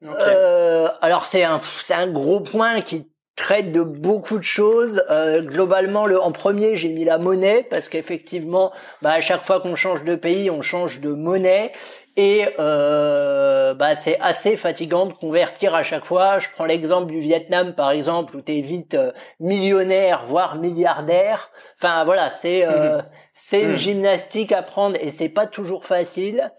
[0.06, 5.04] Euh, alors c'est un c'est un gros point qui traite de beaucoup de choses.
[5.10, 9.60] Euh, globalement, le, en premier, j'ai mis la monnaie parce qu'effectivement, bah, à chaque fois
[9.60, 11.74] qu'on change de pays, on change de monnaie
[12.18, 16.40] et euh, bah, c'est assez fatigant de convertir à chaque fois.
[16.40, 21.52] Je prends l'exemple du Vietnam, par exemple, où tu es vite euh, millionnaire, voire milliardaire.
[21.78, 23.02] Enfin voilà, c'est euh,
[23.34, 23.78] c'est une hmm.
[23.78, 26.52] gymnastique à prendre et c'est pas toujours facile.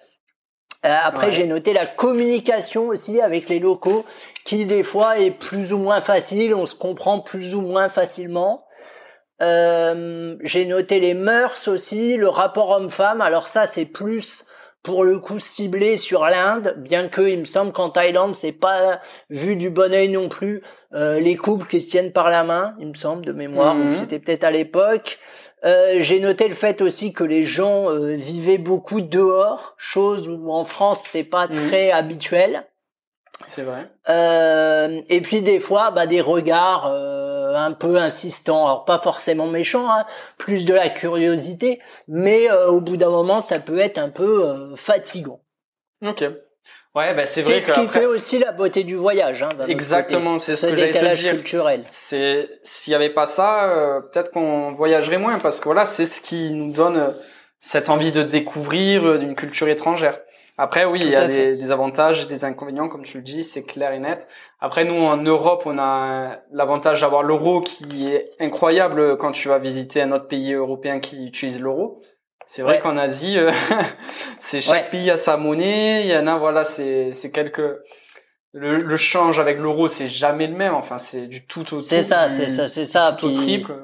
[0.87, 4.05] Euh, après, j'ai noté la communication aussi avec les locaux,
[4.45, 8.65] qui des fois est plus ou moins facile, on se comprend plus ou moins facilement.
[9.43, 13.21] Euh, j'ai noté les mœurs aussi, le rapport homme-femme.
[13.21, 14.47] Alors ça, c'est plus
[14.87, 19.01] pour le coup ciblé sur l'Inde, bien que il me semble qu'en Thaïlande c'est pas
[19.31, 20.63] vu du bon oeil non plus.
[20.95, 23.97] Euh, les couples qui se tiennent par la main, il me semble de mémoire, mhm.
[23.97, 25.19] c'était peut-être à l'époque.
[25.67, 30.53] Euh, j'ai noté le fait aussi que les gens euh, vivaient beaucoup dehors, chose où
[30.53, 31.69] en France c'est pas mhm.
[31.69, 32.67] très habituel.
[33.47, 33.91] C'est vrai.
[34.09, 39.47] Euh, et puis des fois, bah, des regards euh, un peu insistants, alors pas forcément
[39.47, 40.07] méchants, hein,
[40.39, 44.75] plus de la curiosité, mais euh, au bout d'un moment, ça peut être un peu
[44.77, 45.41] fatigant.
[46.07, 46.25] Ok.
[46.97, 47.61] Ouais, bah c'est vrai.
[47.61, 49.43] C'est ce qui fait aussi la beauté du voyage.
[49.43, 51.35] Hein, Exactement, c'est ce, que j'allais te dire.
[51.35, 51.85] culturel.
[51.89, 56.23] C'est s'il y avait pas ça, peut-être qu'on voyagerait moins parce que voilà, c'est ce
[56.23, 57.15] qui nous donne
[57.61, 60.19] cette envie de découvrir d'une culture étrangère.
[60.59, 63.65] Après, oui, il y a des, avantages et des inconvénients, comme tu le dis, c'est
[63.65, 64.27] clair et net.
[64.59, 69.59] Après, nous, en Europe, on a l'avantage d'avoir l'euro qui est incroyable quand tu vas
[69.59, 72.01] visiter un autre pays européen qui utilise l'euro.
[72.47, 73.51] C'est vrai qu'en Asie, euh,
[74.39, 76.03] c'est chaque pays a sa monnaie.
[76.05, 77.63] Il y en a, voilà, c'est c'est quelques
[78.53, 80.75] le, le, change avec l'euro, c'est jamais le même.
[80.75, 83.15] Enfin, c'est du tout au C'est ça, c'est ça, c'est ça.
[83.19, 83.75] Tout au triple.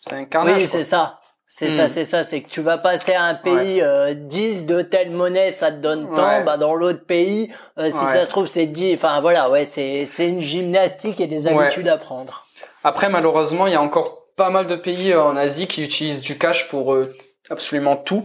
[0.00, 0.58] C'est un carnage.
[0.58, 1.20] Oui, c'est ça.
[1.50, 1.88] C'est ça, hmm.
[1.88, 5.50] c'est ça, c'est que tu vas passer à un pays euh, 10 de telle monnaie,
[5.50, 8.96] ça te donne tant, bah dans l'autre pays, euh, si ça se trouve c'est 10,
[8.96, 12.46] enfin voilà, ouais, c'est c'est une gymnastique et des habitudes à prendre.
[12.84, 16.20] Après malheureusement, il y a encore pas mal de pays euh, en Asie qui utilisent
[16.20, 17.14] du cash pour euh,
[17.50, 18.24] absolument tout.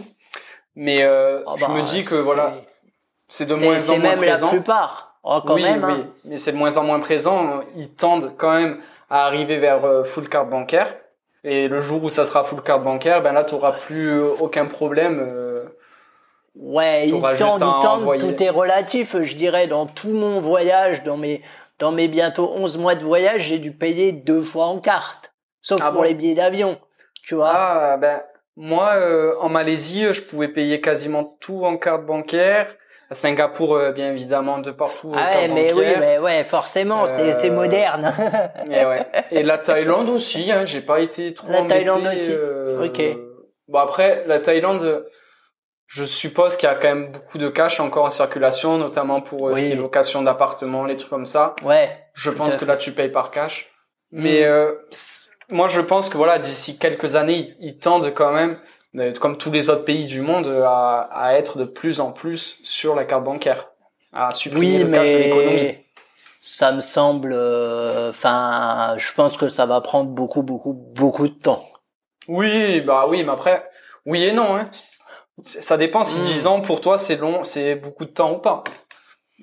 [0.75, 2.53] Mais oh, je me bah, dis que voilà,
[3.27, 4.47] c'est de moins en moins même présent.
[4.47, 5.19] la plupart.
[5.23, 6.07] Oh, quand oui, même, oui, hein.
[6.25, 7.61] mais c'est de moins en moins présent.
[7.75, 10.93] Ils tendent quand même à arriver vers full carte bancaire.
[11.43, 14.29] Et le jour où ça sera full carte bancaire, ben là, tu n'auras plus euh,
[14.39, 15.19] aucun problème.
[15.19, 15.65] Euh,
[16.55, 19.21] ouais, il tente, tout est relatif.
[19.21, 21.41] Je dirais, dans tout mon voyage, dans mes,
[21.79, 25.33] dans mes bientôt 11 mois de voyage, j'ai dû payer deux fois en carte.
[25.61, 26.79] Sauf ah pour les billets d'avion.
[27.23, 27.51] Tu vois.
[27.53, 28.21] Ah, ben,
[28.55, 32.75] moi, euh, en Malaisie, je pouvais payer quasiment tout en carte bancaire.
[33.09, 35.11] À Singapour, euh, bien évidemment, de partout.
[35.15, 38.13] Ah ouais, mais oui, mais ouais, forcément, c'est c'est euh, moderne.
[38.71, 39.05] et, ouais.
[39.31, 42.29] et la Thaïlande aussi, hein, j'ai pas été trop La Thaïlande aussi.
[42.31, 43.01] Euh, ok.
[43.67, 45.05] Bon après, la Thaïlande,
[45.87, 49.55] je suppose qu'il y a quand même beaucoup de cash encore en circulation, notamment pour
[49.55, 51.55] ce qui est location d'appartements, les trucs comme ça.
[51.63, 51.91] Ouais.
[52.13, 53.69] Je pense que là, tu payes par cash.
[54.11, 54.75] Mais mm.
[55.49, 58.57] Moi, je pense que voilà, d'ici quelques années, ils tendent quand même
[59.19, 62.93] comme tous les autres pays du monde, à, à, être de plus en plus sur
[62.93, 63.69] la carte bancaire,
[64.11, 65.77] à supprimer oui, le cash de l'économie.
[66.39, 67.33] ça me semble,
[68.09, 71.67] enfin, je pense que ça va prendre beaucoup, beaucoup, beaucoup de temps.
[72.27, 73.67] Oui, bah oui, mais après,
[74.05, 74.55] oui et non.
[74.55, 74.69] Hein.
[75.41, 76.47] Ça dépend si 10 hmm.
[76.47, 78.63] ans pour toi c'est long, c'est beaucoup de temps ou pas.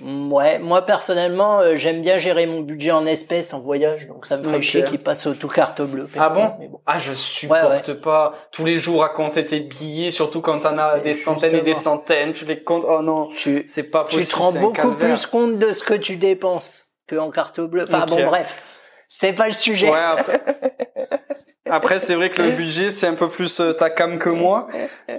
[0.02, 4.38] Ouais, moi personnellement, euh, j'aime bien gérer mon budget en espèces en voyage, donc ça
[4.38, 6.08] me ferait chier qu'il passe au tout carte bleue.
[6.18, 10.60] Ah bon, Ah je supporte pas tous les jours à compter tes billets, surtout quand
[10.60, 12.84] t'en as des centaines et des centaines, tu les comptes.
[12.88, 13.28] Oh non,
[13.66, 14.22] c'est pas possible.
[14.22, 17.84] Tu te rends beaucoup plus compte de ce que tu dépenses que en carte bleue.
[17.86, 18.56] Enfin bon, bref,
[19.08, 19.90] c'est pas le sujet.
[19.90, 20.40] Ouais, après,
[21.68, 24.68] après c'est vrai que le budget c'est un peu plus euh, ta cam que moi,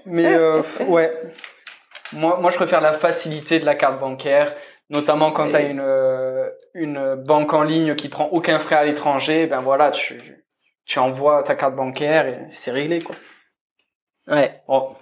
[0.05, 1.11] mais euh, ouais.
[2.13, 4.53] Moi, moi, je préfère la facilité de la carte bancaire,
[4.91, 8.83] notamment quand tu as une, euh, une banque en ligne qui prend aucun frais à
[8.83, 9.47] l'étranger.
[9.47, 10.45] Ben voilà, tu,
[10.85, 13.15] tu envoies ta carte bancaire et c'est réglé, quoi.
[14.27, 14.61] Ouais.
[14.67, 14.95] Oh.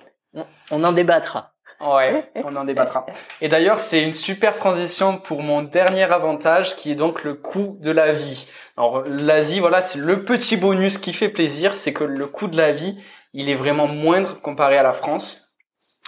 [0.72, 1.54] On en débattra.
[1.82, 3.06] Ouais, on en débattra.
[3.42, 7.78] Et d'ailleurs, c'est une super transition pour mon dernier avantage qui est donc le coût
[7.80, 8.48] de la vie.
[8.76, 12.58] Alors l'Asie, voilà, c'est le petit bonus qui fait plaisir, c'est que le coût de
[12.58, 13.02] la vie,
[13.34, 15.56] il est vraiment moindre comparé à la France.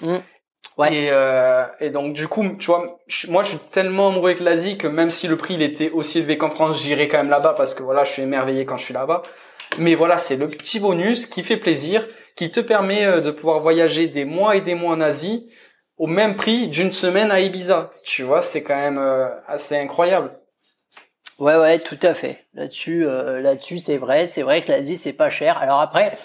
[0.01, 0.17] Mm.
[0.77, 0.93] Ouais.
[0.93, 4.77] Et, euh, et donc du coup, tu vois, moi je suis tellement amoureux avec l'Asie
[4.77, 7.53] que même si le prix il était aussi élevé qu'en France, j'irai quand même là-bas
[7.57, 9.23] parce que voilà, je suis émerveillé quand je suis là-bas.
[9.77, 13.59] Mais voilà, c'est le petit bonus qui fait plaisir, qui te permet euh, de pouvoir
[13.59, 15.49] voyager des mois et des mois en Asie
[15.97, 17.91] au même prix d'une semaine à Ibiza.
[18.03, 20.31] Tu vois, c'est quand même euh, assez incroyable.
[21.39, 22.45] Ouais, ouais, tout à fait.
[22.53, 24.25] Là-dessus, euh, là-dessus, c'est vrai.
[24.25, 25.57] C'est vrai que l'Asie, c'est pas cher.
[25.57, 26.17] Alors après,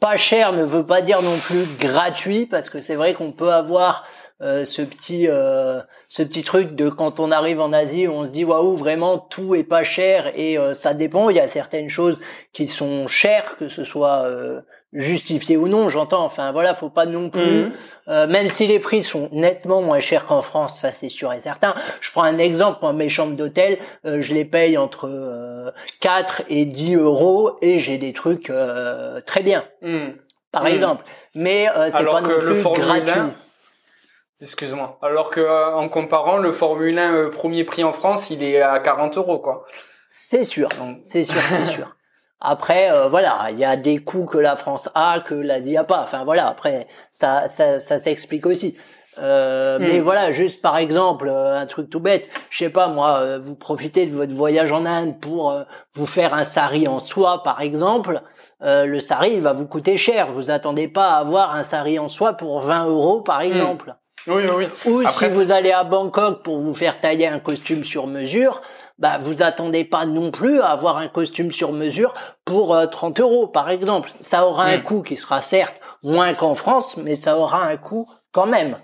[0.00, 3.52] pas cher ne veut pas dire non plus gratuit parce que c'est vrai qu'on peut
[3.52, 4.04] avoir
[4.42, 8.30] euh, ce petit euh, ce petit truc de quand on arrive en Asie on se
[8.30, 11.88] dit waouh vraiment tout est pas cher et euh, ça dépend il y a certaines
[11.88, 12.20] choses
[12.52, 14.26] qui sont chères que ce soit
[14.96, 16.24] justifié ou non, j'entends.
[16.24, 17.72] Enfin voilà, faut pas non plus, mhm.
[18.08, 21.40] euh, même si les prix sont nettement moins chers qu'en France, ça c'est sûr et
[21.40, 21.74] certain.
[22.00, 25.70] Je prends un exemple, moi mes chambres d'hôtel, euh, je les paye entre euh,
[26.00, 30.14] 4 et 10 euros et j'ai des trucs euh, très bien, mhm.
[30.50, 30.68] par mhm.
[30.68, 31.04] exemple.
[31.34, 33.20] Mais c'est pas non plus gratuit.
[34.40, 34.98] Excuse-moi.
[35.02, 39.16] Alors que en comparant, le Formule 1 premier prix en France, il est à 40
[39.16, 39.64] euros quoi.
[40.10, 40.68] C'est sûr,
[41.04, 41.96] c'est sûr, c'est sûr.
[42.40, 45.84] Après, euh, voilà, il y a des coûts que la France a que l'Asie a
[45.84, 46.02] pas.
[46.02, 48.76] Enfin voilà, après ça, ça, ça s'explique aussi.
[49.18, 50.04] Euh, Mais hmm.
[50.04, 53.54] voilà, juste par exemple, euh, un truc tout bête, je sais pas moi, euh, vous
[53.54, 55.54] profitez de votre voyage en Inde pour
[55.94, 58.20] vous faire un sari en soie, par exemple.
[58.60, 60.32] le sari, il va vous coûter cher.
[60.32, 63.46] Vous attendez pas à avoir un sari en soie pour 20 euros, par hmm.
[63.46, 63.96] exemple.
[64.26, 64.92] Oui, oui, oui.
[65.04, 68.60] Ou si vous allez à Bangkok pour vous faire tailler un costume sur mesure,
[68.98, 73.22] bah vous attendez pas non plus à avoir un costume sur mesure pour 30 euh,
[73.22, 74.10] euros par exemple.
[74.20, 74.82] Ça aura un hmm.
[74.82, 78.76] coût qui sera certes moins qu'en France, mais ça aura un coût quand même.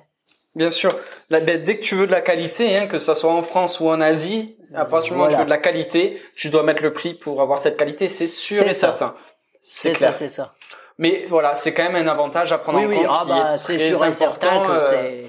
[0.54, 0.94] Bien sûr.
[1.30, 3.88] Ben, dès que tu veux de la qualité, hein, que ce soit en France ou
[3.88, 6.82] en Asie, à partir du moment où tu veux de la qualité, tu dois mettre
[6.82, 9.14] le prix pour avoir cette qualité, c'est sûr et certain.
[9.62, 10.54] C'est ça, c'est ça.
[10.98, 13.06] Mais voilà, c'est quand même un avantage à prendre en compte.
[13.08, 15.28] Ah, bah, c'est sûr que euh,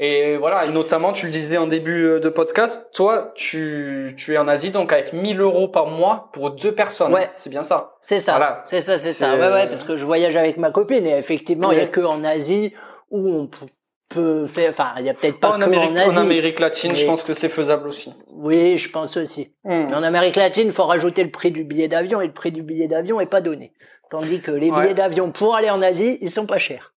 [0.00, 4.34] et voilà, et notamment, tu le disais en début euh, de podcast, toi, tu, tu
[4.34, 7.12] es en Asie, donc avec 1000 euros par mois pour deux personnes.
[7.12, 7.30] Ouais.
[7.34, 7.96] C'est bien ça.
[8.00, 8.36] C'est ça.
[8.36, 8.62] Voilà.
[8.64, 9.34] C'est ça, c'est ça.
[9.34, 12.00] Ouais, ouais, parce que je voyage avec ma copine et effectivement, il y a que
[12.00, 12.74] en Asie
[13.10, 13.48] où on
[14.08, 16.16] peut faire, enfin, il y a peut-être pas, en, Amérique, en Asie.
[16.16, 18.14] En Amérique latine, je pense que c'est faisable aussi.
[18.28, 19.52] Oui, je pense aussi.
[19.64, 19.86] Hmm.
[19.88, 22.52] Mais en Amérique latine, il faut rajouter le prix du billet d'avion et le prix
[22.52, 23.72] du billet d'avion est pas donné.
[24.10, 26.94] Tandis que les billets d'avion pour aller en Asie, ils sont pas chers.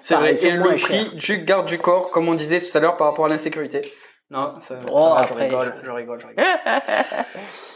[0.00, 0.34] c'est vrai.
[0.44, 3.26] Et le prix du garde du corps, comme on disait tout à l'heure par rapport
[3.26, 3.92] à l'insécurité.
[4.30, 6.44] Non, ça, oh, je rigole, je rigole, je rigole.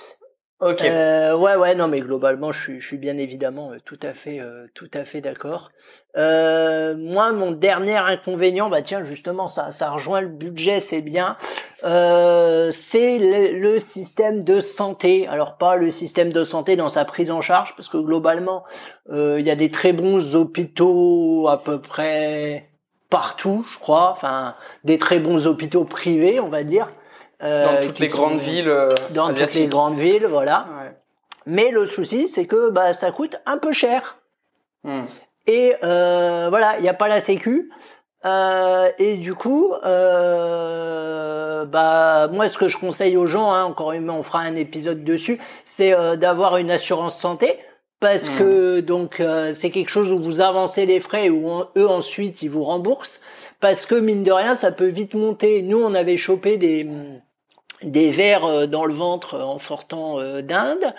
[0.60, 0.82] Ok.
[0.82, 4.12] Euh, ouais, ouais, non, mais globalement, je suis, je suis bien évidemment euh, tout à
[4.12, 5.70] fait, euh, tout à fait d'accord.
[6.16, 11.36] Euh, moi, mon dernier inconvénient, bah tiens, justement, ça, ça rejoint le budget, c'est bien.
[11.84, 15.28] Euh, c'est le, le, système de santé.
[15.28, 18.64] Alors pas le système de santé dans sa prise en charge, parce que globalement,
[19.12, 22.68] il y a des très bons hôpitaux à peu près
[23.10, 24.10] partout, je crois.
[24.10, 26.88] Enfin, des très bons hôpitaux privés, on va dire.
[27.42, 30.66] Euh, dans toutes les grandes villes euh, dans toutes les grandes villes voilà.
[31.46, 34.16] Mais le souci c'est que bah ça coûte un peu cher.
[34.84, 35.04] Hmm.
[35.48, 37.70] et euh, voilà il n'y a pas la sécu.
[38.24, 43.92] Euh, et du coup euh, bah moi ce que je conseille aux gens hein, encore
[43.92, 47.58] une fois on fera un épisode dessus c'est euh, d'avoir une assurance santé.
[48.00, 48.34] Parce hmm.
[48.36, 49.22] que donc
[49.52, 53.20] c'est quelque chose où vous avancez les frais et où eux ensuite ils vous remboursent.
[53.60, 55.62] Parce que mine de rien ça peut vite monter.
[55.62, 56.88] Nous on avait chopé des
[57.82, 60.94] des vers euh, dans le ventre euh, en sortant euh, d'Inde.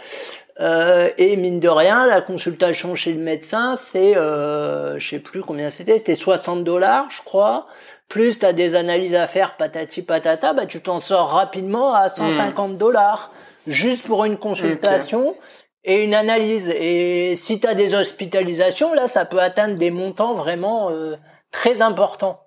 [1.17, 5.69] et mine de rien, la consultation chez le médecin, c'est, euh, je sais plus combien
[5.69, 7.67] c'était, c'était 60 dollars, je crois.
[8.09, 12.09] plus tu as des analyses à faire patati patata, bah tu t'en sors rapidement à
[12.09, 13.31] 150 dollars
[13.67, 15.35] juste pour une consultation
[15.83, 16.69] et une analyse.
[16.69, 21.15] Et si tu as des hospitalisations, là, ça peut atteindre des montants vraiment euh,
[21.51, 22.41] très importants.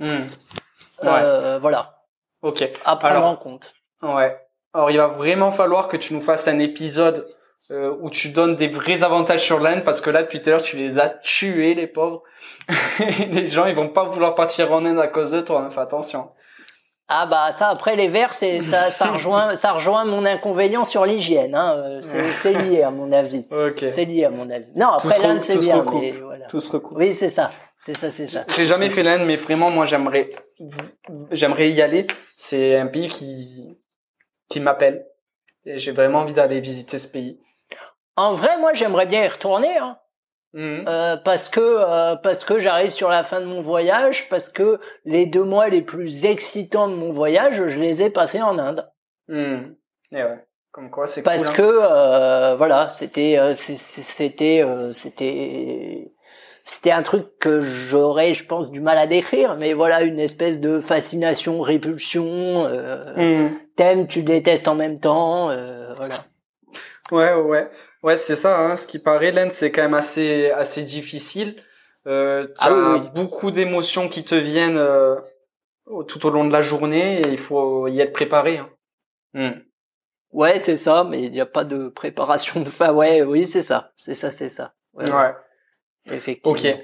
[0.00, 0.20] Hmm.
[1.04, 2.01] Euh, voilà.
[2.42, 2.68] Ok.
[2.84, 3.72] À prendre en compte.
[4.02, 4.36] Ouais.
[4.74, 7.28] Alors, il va vraiment falloir que tu nous fasses un épisode
[7.70, 10.52] euh, où tu donnes des vrais avantages sur l'Inde parce que là, depuis tout à
[10.52, 12.22] l'heure, tu les as tués, les pauvres.
[13.30, 15.62] les gens, ils vont pas vouloir partir en Inde à cause de toi.
[15.62, 15.70] Hein.
[15.70, 16.30] Fais attention.
[17.14, 21.04] Ah bah ça après les verres c'est ça ça rejoint ça rejoint mon inconvénient sur
[21.04, 21.74] l'hygiène hein.
[21.76, 22.00] Euh,
[22.40, 23.46] c'est lié à mon avis.
[23.50, 23.84] Ok.
[23.88, 24.72] C'est lié à mon avis.
[24.76, 26.46] Non après l'Inde c'est bien mais voilà.
[26.46, 26.96] Tout se recoupe.
[26.96, 27.50] Oui c'est ça
[27.84, 28.44] c'est ça c'est ça.
[28.54, 30.30] J'ai jamais fait l'Inde mais vraiment moi j'aimerais
[31.30, 32.06] j'aimerais y aller.
[32.36, 33.78] C'est un pays qui
[34.48, 35.06] qui m'appelle
[35.64, 37.40] et j'ai vraiment envie d'aller visiter ce pays.
[38.16, 39.98] En vrai moi j'aimerais bien y retourner hein.
[40.54, 40.84] Mhm.
[40.86, 44.80] Euh, parce que euh, parce que j'arrive sur la fin de mon voyage, parce que
[45.06, 48.86] les deux mois les plus excitants de mon voyage, je les ai passés en Inde.
[49.28, 49.74] Mmh.
[50.12, 50.46] Et ouais.
[50.70, 51.56] Comme quoi, c'est parce cool, hein.
[51.56, 56.12] que euh, voilà, c'était c'était c'était
[56.72, 60.60] c'était un truc que j'aurais, je pense, du mal à décrire, mais voilà, une espèce
[60.60, 62.68] de fascination, répulsion,
[63.16, 63.50] mmh.
[63.76, 65.46] t'aimes, tu détestes en même temps,
[65.96, 66.24] voilà.
[67.10, 67.68] Ouais, ouais.
[68.02, 68.58] Ouais, c'est ça.
[68.58, 68.76] Hein.
[68.76, 71.56] Ce qui paraît, l'Inde, c'est quand même assez assez difficile.
[72.06, 75.14] Euh, tu ah as beaucoup d'émotions qui te viennent euh,
[76.08, 78.58] tout au long de la journée et il faut y être préparé.
[78.58, 78.70] Hein.
[79.34, 79.60] Hmm.
[80.32, 82.92] Ouais, c'est ça, mais il n'y a pas de préparation de fin.
[82.92, 84.74] Ouais, oui, c'est ça, c'est ça, c'est ça.
[84.94, 85.08] Ouais.
[85.08, 85.34] ouais.
[86.10, 86.58] Effectivement.
[86.58, 86.78] Ok.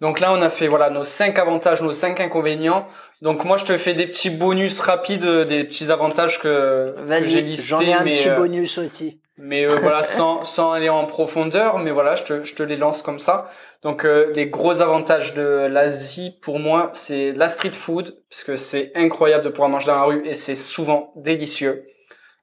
[0.00, 2.86] Donc là, on a fait voilà nos cinq avantages, nos cinq inconvénients.
[3.20, 7.42] Donc moi, je te fais des petits bonus rapides, des petits avantages que, que j'ai
[7.42, 7.66] listés.
[7.68, 11.78] J'en ai un petit euh, bonus aussi mais euh, voilà sans sans aller en profondeur
[11.78, 13.50] mais voilà je te je te les lance comme ça
[13.82, 18.56] donc euh, les gros avantages de l'Asie pour moi c'est la street food parce que
[18.56, 21.84] c'est incroyable de pouvoir manger dans la rue et c'est souvent délicieux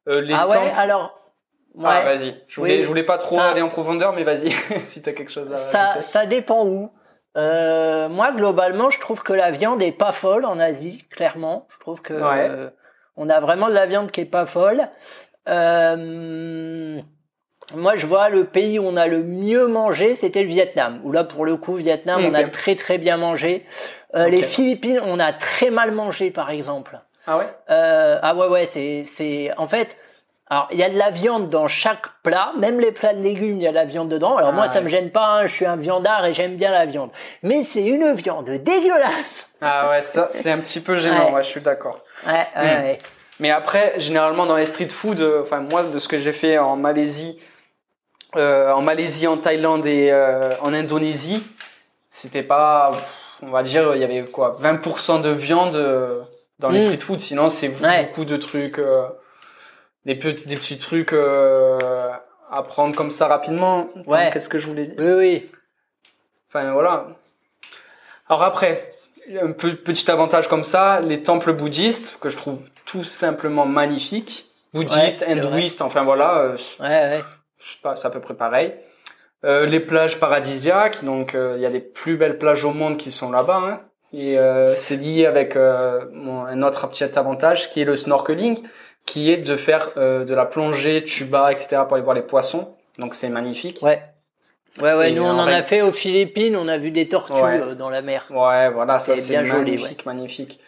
[0.08, 1.17] euh, les ah ouais alors
[1.84, 4.52] ah, vas-y je voulais je voulais pas trop aller en profondeur mais vas-y
[4.86, 6.92] si t'as quelque chose à ça ça dépend où
[7.38, 11.80] euh, moi globalement je trouve que la viande est pas folle en Asie clairement je
[11.80, 12.70] trouve que euh,
[13.16, 14.88] on a vraiment de la viande qui est pas folle
[15.48, 17.00] euh,
[17.76, 21.02] moi, je vois le pays où on a le mieux mangé, c'était le Vietnam.
[21.04, 23.66] Où là, pour le coup, Vietnam, on a très très bien mangé.
[24.14, 27.00] Les Philippines, on a très mal mangé, par exemple.
[27.26, 27.46] Ah ouais?
[27.68, 29.98] Ah ouais ouais, c'est c'est en fait.
[30.50, 33.58] Alors, il y a de la viande dans chaque plat, même les plats de légumes,
[33.58, 34.38] il y a de la viande dedans.
[34.38, 36.72] Alors moi, ah ça me gêne pas, hein, je suis un viandard et j'aime bien
[36.72, 37.10] la viande.
[37.44, 39.52] Mais c'est une viande dégueulasse.
[39.60, 42.00] Ah ouais, ça, c'est un petit peu gênant, ouais, je suis d'accord.
[42.26, 42.84] Ouais, ouais, hmm.
[42.84, 42.98] ouais.
[43.40, 46.58] Mais après, généralement dans les street food, euh, enfin moi de ce que j'ai fait
[46.58, 47.40] en Malaisie,
[48.36, 51.44] euh, en Malaisie, en Thaïlande et euh, en Indonésie,
[52.10, 52.94] c'était pas,
[53.42, 55.76] on va dire, il y avait quoi, 20% de viande
[56.60, 56.84] dans les mm.
[56.84, 57.20] street food.
[57.20, 58.80] Sinon, c'est beaucoup de trucs,
[60.08, 63.90] des, petits, des petits trucs à prendre comme ça rapidement.
[64.08, 64.32] Ouais.
[64.34, 65.52] Qu'est-ce que je voulais dire Oui, oui.
[66.50, 67.08] Enfin voilà.
[68.30, 68.94] Alors après,
[69.42, 75.24] un petit avantage comme ça, les temples bouddhistes que je trouve tout simplement magnifiques, bouddhistes,
[75.28, 76.40] hindouistes, enfin voilà.
[76.40, 77.24] Euh, ouais, ouais.
[77.96, 78.74] C'est à peu près pareil.
[79.46, 82.98] Euh, les plages paradisiaques, donc euh, il y a des plus belles plages au monde
[82.98, 83.62] qui sont là-bas.
[83.64, 83.82] Hein,
[84.14, 88.58] et euh, c'est lié avec un autre petit avantage qui est le snorkeling,
[89.08, 91.78] qui est de faire de la plongée, tuba, etc.
[91.88, 92.76] pour aller voir les poissons.
[93.00, 93.80] Donc c'est magnifique.
[93.82, 94.04] Ouais.
[94.82, 97.74] Ouais, ouais, nous on en, a fait aux Philippines, on a vu des tortues euh,
[97.74, 98.28] dans la mer.
[98.30, 100.60] Ouais, voilà, ça c'est magnifique, magnifique.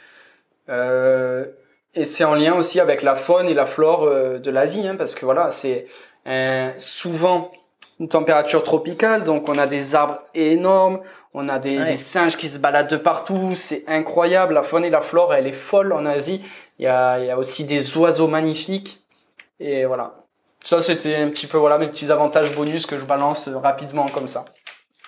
[0.68, 1.46] Euh,
[1.94, 4.96] et c'est en lien aussi avec la faune et la flore euh, de l'Asie, hein,
[4.96, 5.86] parce que voilà, c'est
[6.78, 7.52] souvent
[8.00, 11.02] une température tropicale, donc on a des arbres énormes,
[11.36, 14.56] on a des, des singes qui se baladent de partout, c'est incroyable.
[14.56, 16.42] La faune et la flore, elle est folle en Asie.
[16.80, 19.04] Il y a, il y a aussi des oiseaux magnifiques,
[19.60, 20.16] et voilà.
[20.64, 24.08] Ça, c'était un petit peu voilà mes petits avantages bonus que je balance euh, rapidement
[24.08, 24.46] comme ça.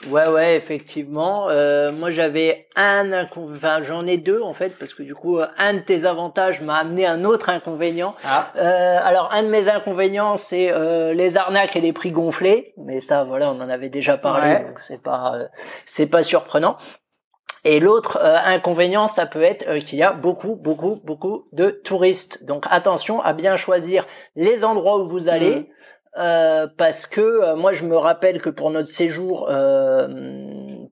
[0.10, 1.49] Ouais, ouais, effectivement.
[1.49, 5.73] Euh, moi, j'avais un, enfin, j'en ai deux en fait, parce que du coup, un
[5.73, 8.15] de tes avantages m'a amené un autre inconvénient.
[8.23, 8.51] Ah.
[8.55, 12.99] Euh, alors, un de mes inconvénients, c'est euh, les arnaques et les prix gonflés, mais
[12.99, 15.48] ça, voilà, on en avait déjà parlé, donc c'est pas, euh,
[15.85, 16.77] c'est pas surprenant.
[17.63, 21.69] Et l'autre euh, inconvénient, ça peut être euh, qu'il y a beaucoup, beaucoup, beaucoup de
[21.69, 22.43] touristes.
[22.43, 25.55] Donc attention à bien choisir les endroits où vous allez.
[25.55, 25.65] Mmh.
[26.17, 29.49] Euh, parce que moi je me rappelle que pour notre séjour,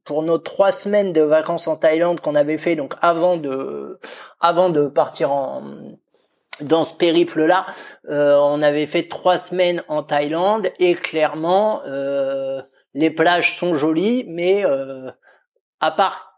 [0.06, 4.00] pour nos trois semaines de vacances en Thaïlande qu'on avait fait donc avant de
[4.40, 5.60] avant de partir en
[6.62, 7.66] dans ce périple là,
[8.08, 11.82] on avait fait trois semaines en Thaïlande et clairement
[12.94, 14.64] les plages sont jolies, mais
[15.82, 16.29] à part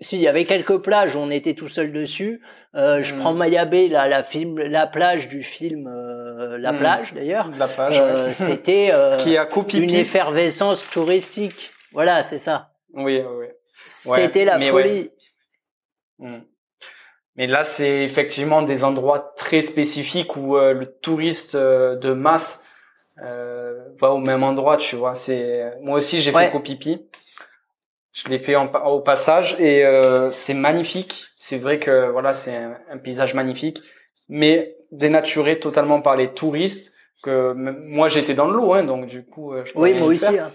[0.00, 2.40] si, il y avait quelques plages où on était tout seul dessus.
[2.74, 3.18] Euh, je mm.
[3.18, 6.78] prends Mayabé, la, la, film, la plage du film euh, La mm.
[6.78, 7.50] plage d'ailleurs.
[7.58, 11.70] La plage, euh, C'était Qui a une effervescence touristique.
[11.92, 12.70] Voilà, c'est ça.
[12.94, 13.46] Oui, oui.
[13.88, 15.10] C'était la folie.
[16.18, 16.38] Mm.
[17.36, 22.64] Mais là, c'est effectivement des endroits très spécifiques où le touriste de masse
[23.16, 25.14] va au même endroit, tu vois.
[25.14, 27.06] C'est moi aussi j'ai fait Copipi.
[28.12, 31.26] Je l'ai fait au passage et euh, c'est magnifique.
[31.36, 33.82] C'est vrai que voilà, c'est un, paysage magnifique,
[34.28, 36.92] mais dénaturé totalement par les touristes.
[37.22, 40.26] Que moi j'étais dans l'eau, hein, donc du coup euh, je Oui, moi aussi.
[40.26, 40.50] Hein.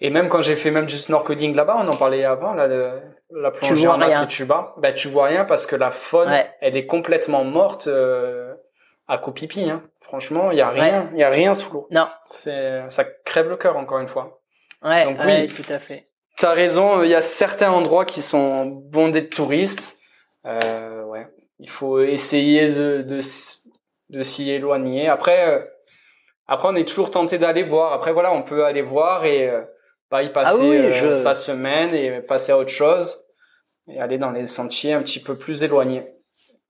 [0.00, 2.68] Et même quand j'ai fait même du snorkeling là-bas, on en parlait avant, là,
[3.30, 6.86] la plongée en masque tuba, ben tu vois rien parce que la faune, elle est
[6.86, 8.54] complètement morte euh,
[9.08, 9.68] à Copipi.
[9.68, 9.82] Hein.
[10.00, 11.86] Franchement, il y a rien, il y a rien sous l'eau.
[11.90, 12.08] Non.
[12.30, 14.40] C'est, ça crève le cœur encore une fois.
[14.82, 16.09] Ouais, donc oui, tout à fait.
[16.40, 19.98] T'as raison, il y a certains endroits qui sont bondés de touristes.
[20.46, 21.28] Euh, ouais,
[21.58, 23.20] il faut essayer de, de,
[24.08, 25.06] de s'y éloigner.
[25.06, 25.62] Après, euh,
[26.46, 27.92] après, on est toujours tenté d'aller voir.
[27.92, 29.60] Après, voilà, on peut aller voir et euh,
[30.22, 33.22] y passer ah euh, sa semaine et passer à autre chose
[33.86, 36.08] et aller dans les sentiers un petit peu plus éloignés.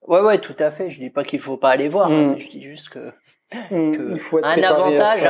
[0.02, 0.88] Ouais, ouais, tout à fait.
[0.88, 2.10] Je dis pas qu'il faut pas aller voir.
[2.10, 2.40] Hein, mm.
[2.40, 3.12] je dis juste que,
[3.70, 4.14] mm.
[4.14, 5.22] il faut être un avantage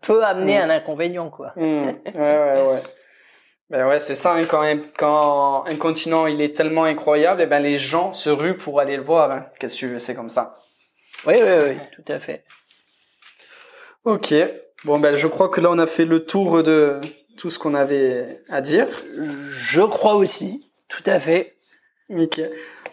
[0.00, 0.62] peut amener mm.
[0.62, 1.54] un inconvénient, quoi.
[1.56, 2.82] Ouais, ouais, ouais.
[3.70, 4.34] Ben ouais, c'est ça.
[4.34, 8.12] Hein, quand, un, quand un continent il est tellement incroyable, et eh ben les gens
[8.12, 9.30] se ruent pour aller le voir.
[9.30, 9.46] Hein.
[9.58, 10.56] Qu'est-ce que tu veux, c'est comme ça.
[11.26, 12.44] Oui, oui, oui, tout à fait.
[14.04, 14.34] Ok.
[14.84, 17.00] Bon ben je crois que là on a fait le tour de
[17.36, 18.88] tout ce qu'on avait à dire.
[19.50, 21.54] Je crois aussi, tout à fait.
[22.08, 22.40] Ok.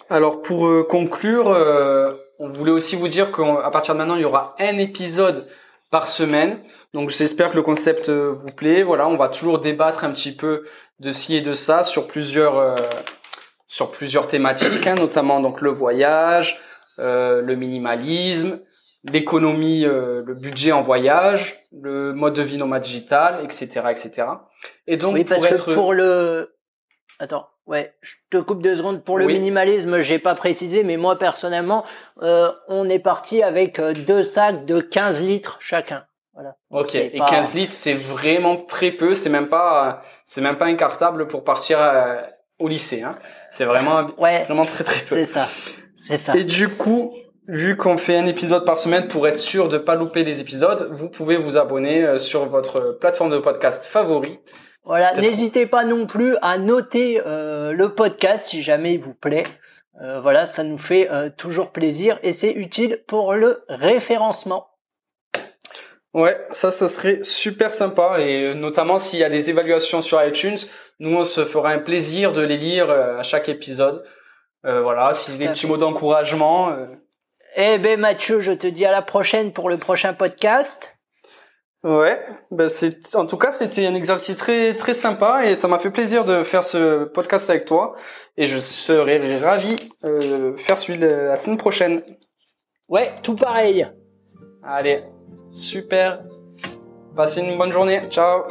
[0.10, 4.22] Alors pour euh, conclure, euh, on voulait aussi vous dire qu'à partir de maintenant il
[4.22, 5.48] y aura un épisode
[5.90, 6.60] par semaine.
[6.94, 8.84] Donc j'espère que le concept euh, vous plaît.
[8.84, 10.64] Voilà, on va toujours débattre un petit peu
[11.00, 12.76] de ci et de ça sur plusieurs euh,
[13.68, 16.60] sur plusieurs thématiques, hein, notamment donc le voyage,
[17.00, 18.60] euh, le minimalisme,
[19.04, 24.28] l'économie, le budget en voyage, le mode de vie nomade digital, etc., etc.
[24.88, 26.57] Et donc oui, parce pour que pour le
[27.20, 29.04] attends Ouais, je te coupe deux secondes.
[29.04, 31.84] Pour le minimalisme, j'ai pas précisé, mais moi personnellement,
[32.22, 36.06] euh, on est parti avec euh, deux sacs de 15 litres chacun.
[36.34, 36.56] Voilà.
[36.70, 36.96] Ok.
[36.96, 39.16] Et 15 litres, c'est vraiment très peu.
[39.16, 42.22] C'est même pas, c'est même pas un cartable pour partir euh,
[42.58, 43.02] au lycée.
[43.02, 43.18] Hein.
[43.52, 45.16] C'est vraiment, ouais, vraiment très très peu.
[45.16, 45.48] C'est ça.
[45.98, 46.38] C'est ça.
[46.38, 47.14] Et du coup,
[47.48, 50.90] vu qu'on fait un épisode par semaine pour être sûr de pas louper les épisodes,
[50.94, 54.40] vous pouvez vous abonner euh, sur votre plateforme de podcast favori
[54.88, 59.44] voilà, n'hésitez pas non plus à noter euh, le podcast si jamais il vous plaît.
[60.02, 64.70] Euh, voilà, ça nous fait euh, toujours plaisir et c'est utile pour le référencement.
[66.14, 70.58] Ouais, ça, ça serait super sympa et notamment s'il y a des évaluations sur iTunes,
[71.00, 74.06] nous on se fera un plaisir de les lire à chaque épisode.
[74.64, 76.74] voilà, si c'est des petits mots d'encouragement.
[77.58, 80.97] Eh ben Mathieu, je te dis à la prochaine pour le prochain podcast.
[81.84, 82.20] Ouais,
[82.50, 85.92] ben c'est en tout cas c'était un exercice très très sympa et ça m'a fait
[85.92, 87.96] plaisir de faire ce podcast avec toi
[88.36, 92.02] et je serai ravi euh, faire celui de la semaine prochaine.
[92.90, 93.88] Ouais, tout pareil.
[94.64, 95.04] Allez,
[95.52, 96.24] super.
[97.16, 98.02] Passez une bonne journée.
[98.10, 98.44] Ciao.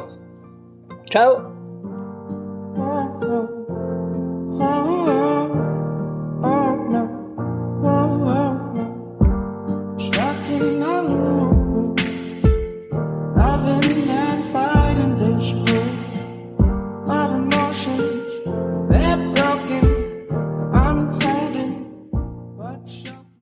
[1.11, 1.56] Ciao.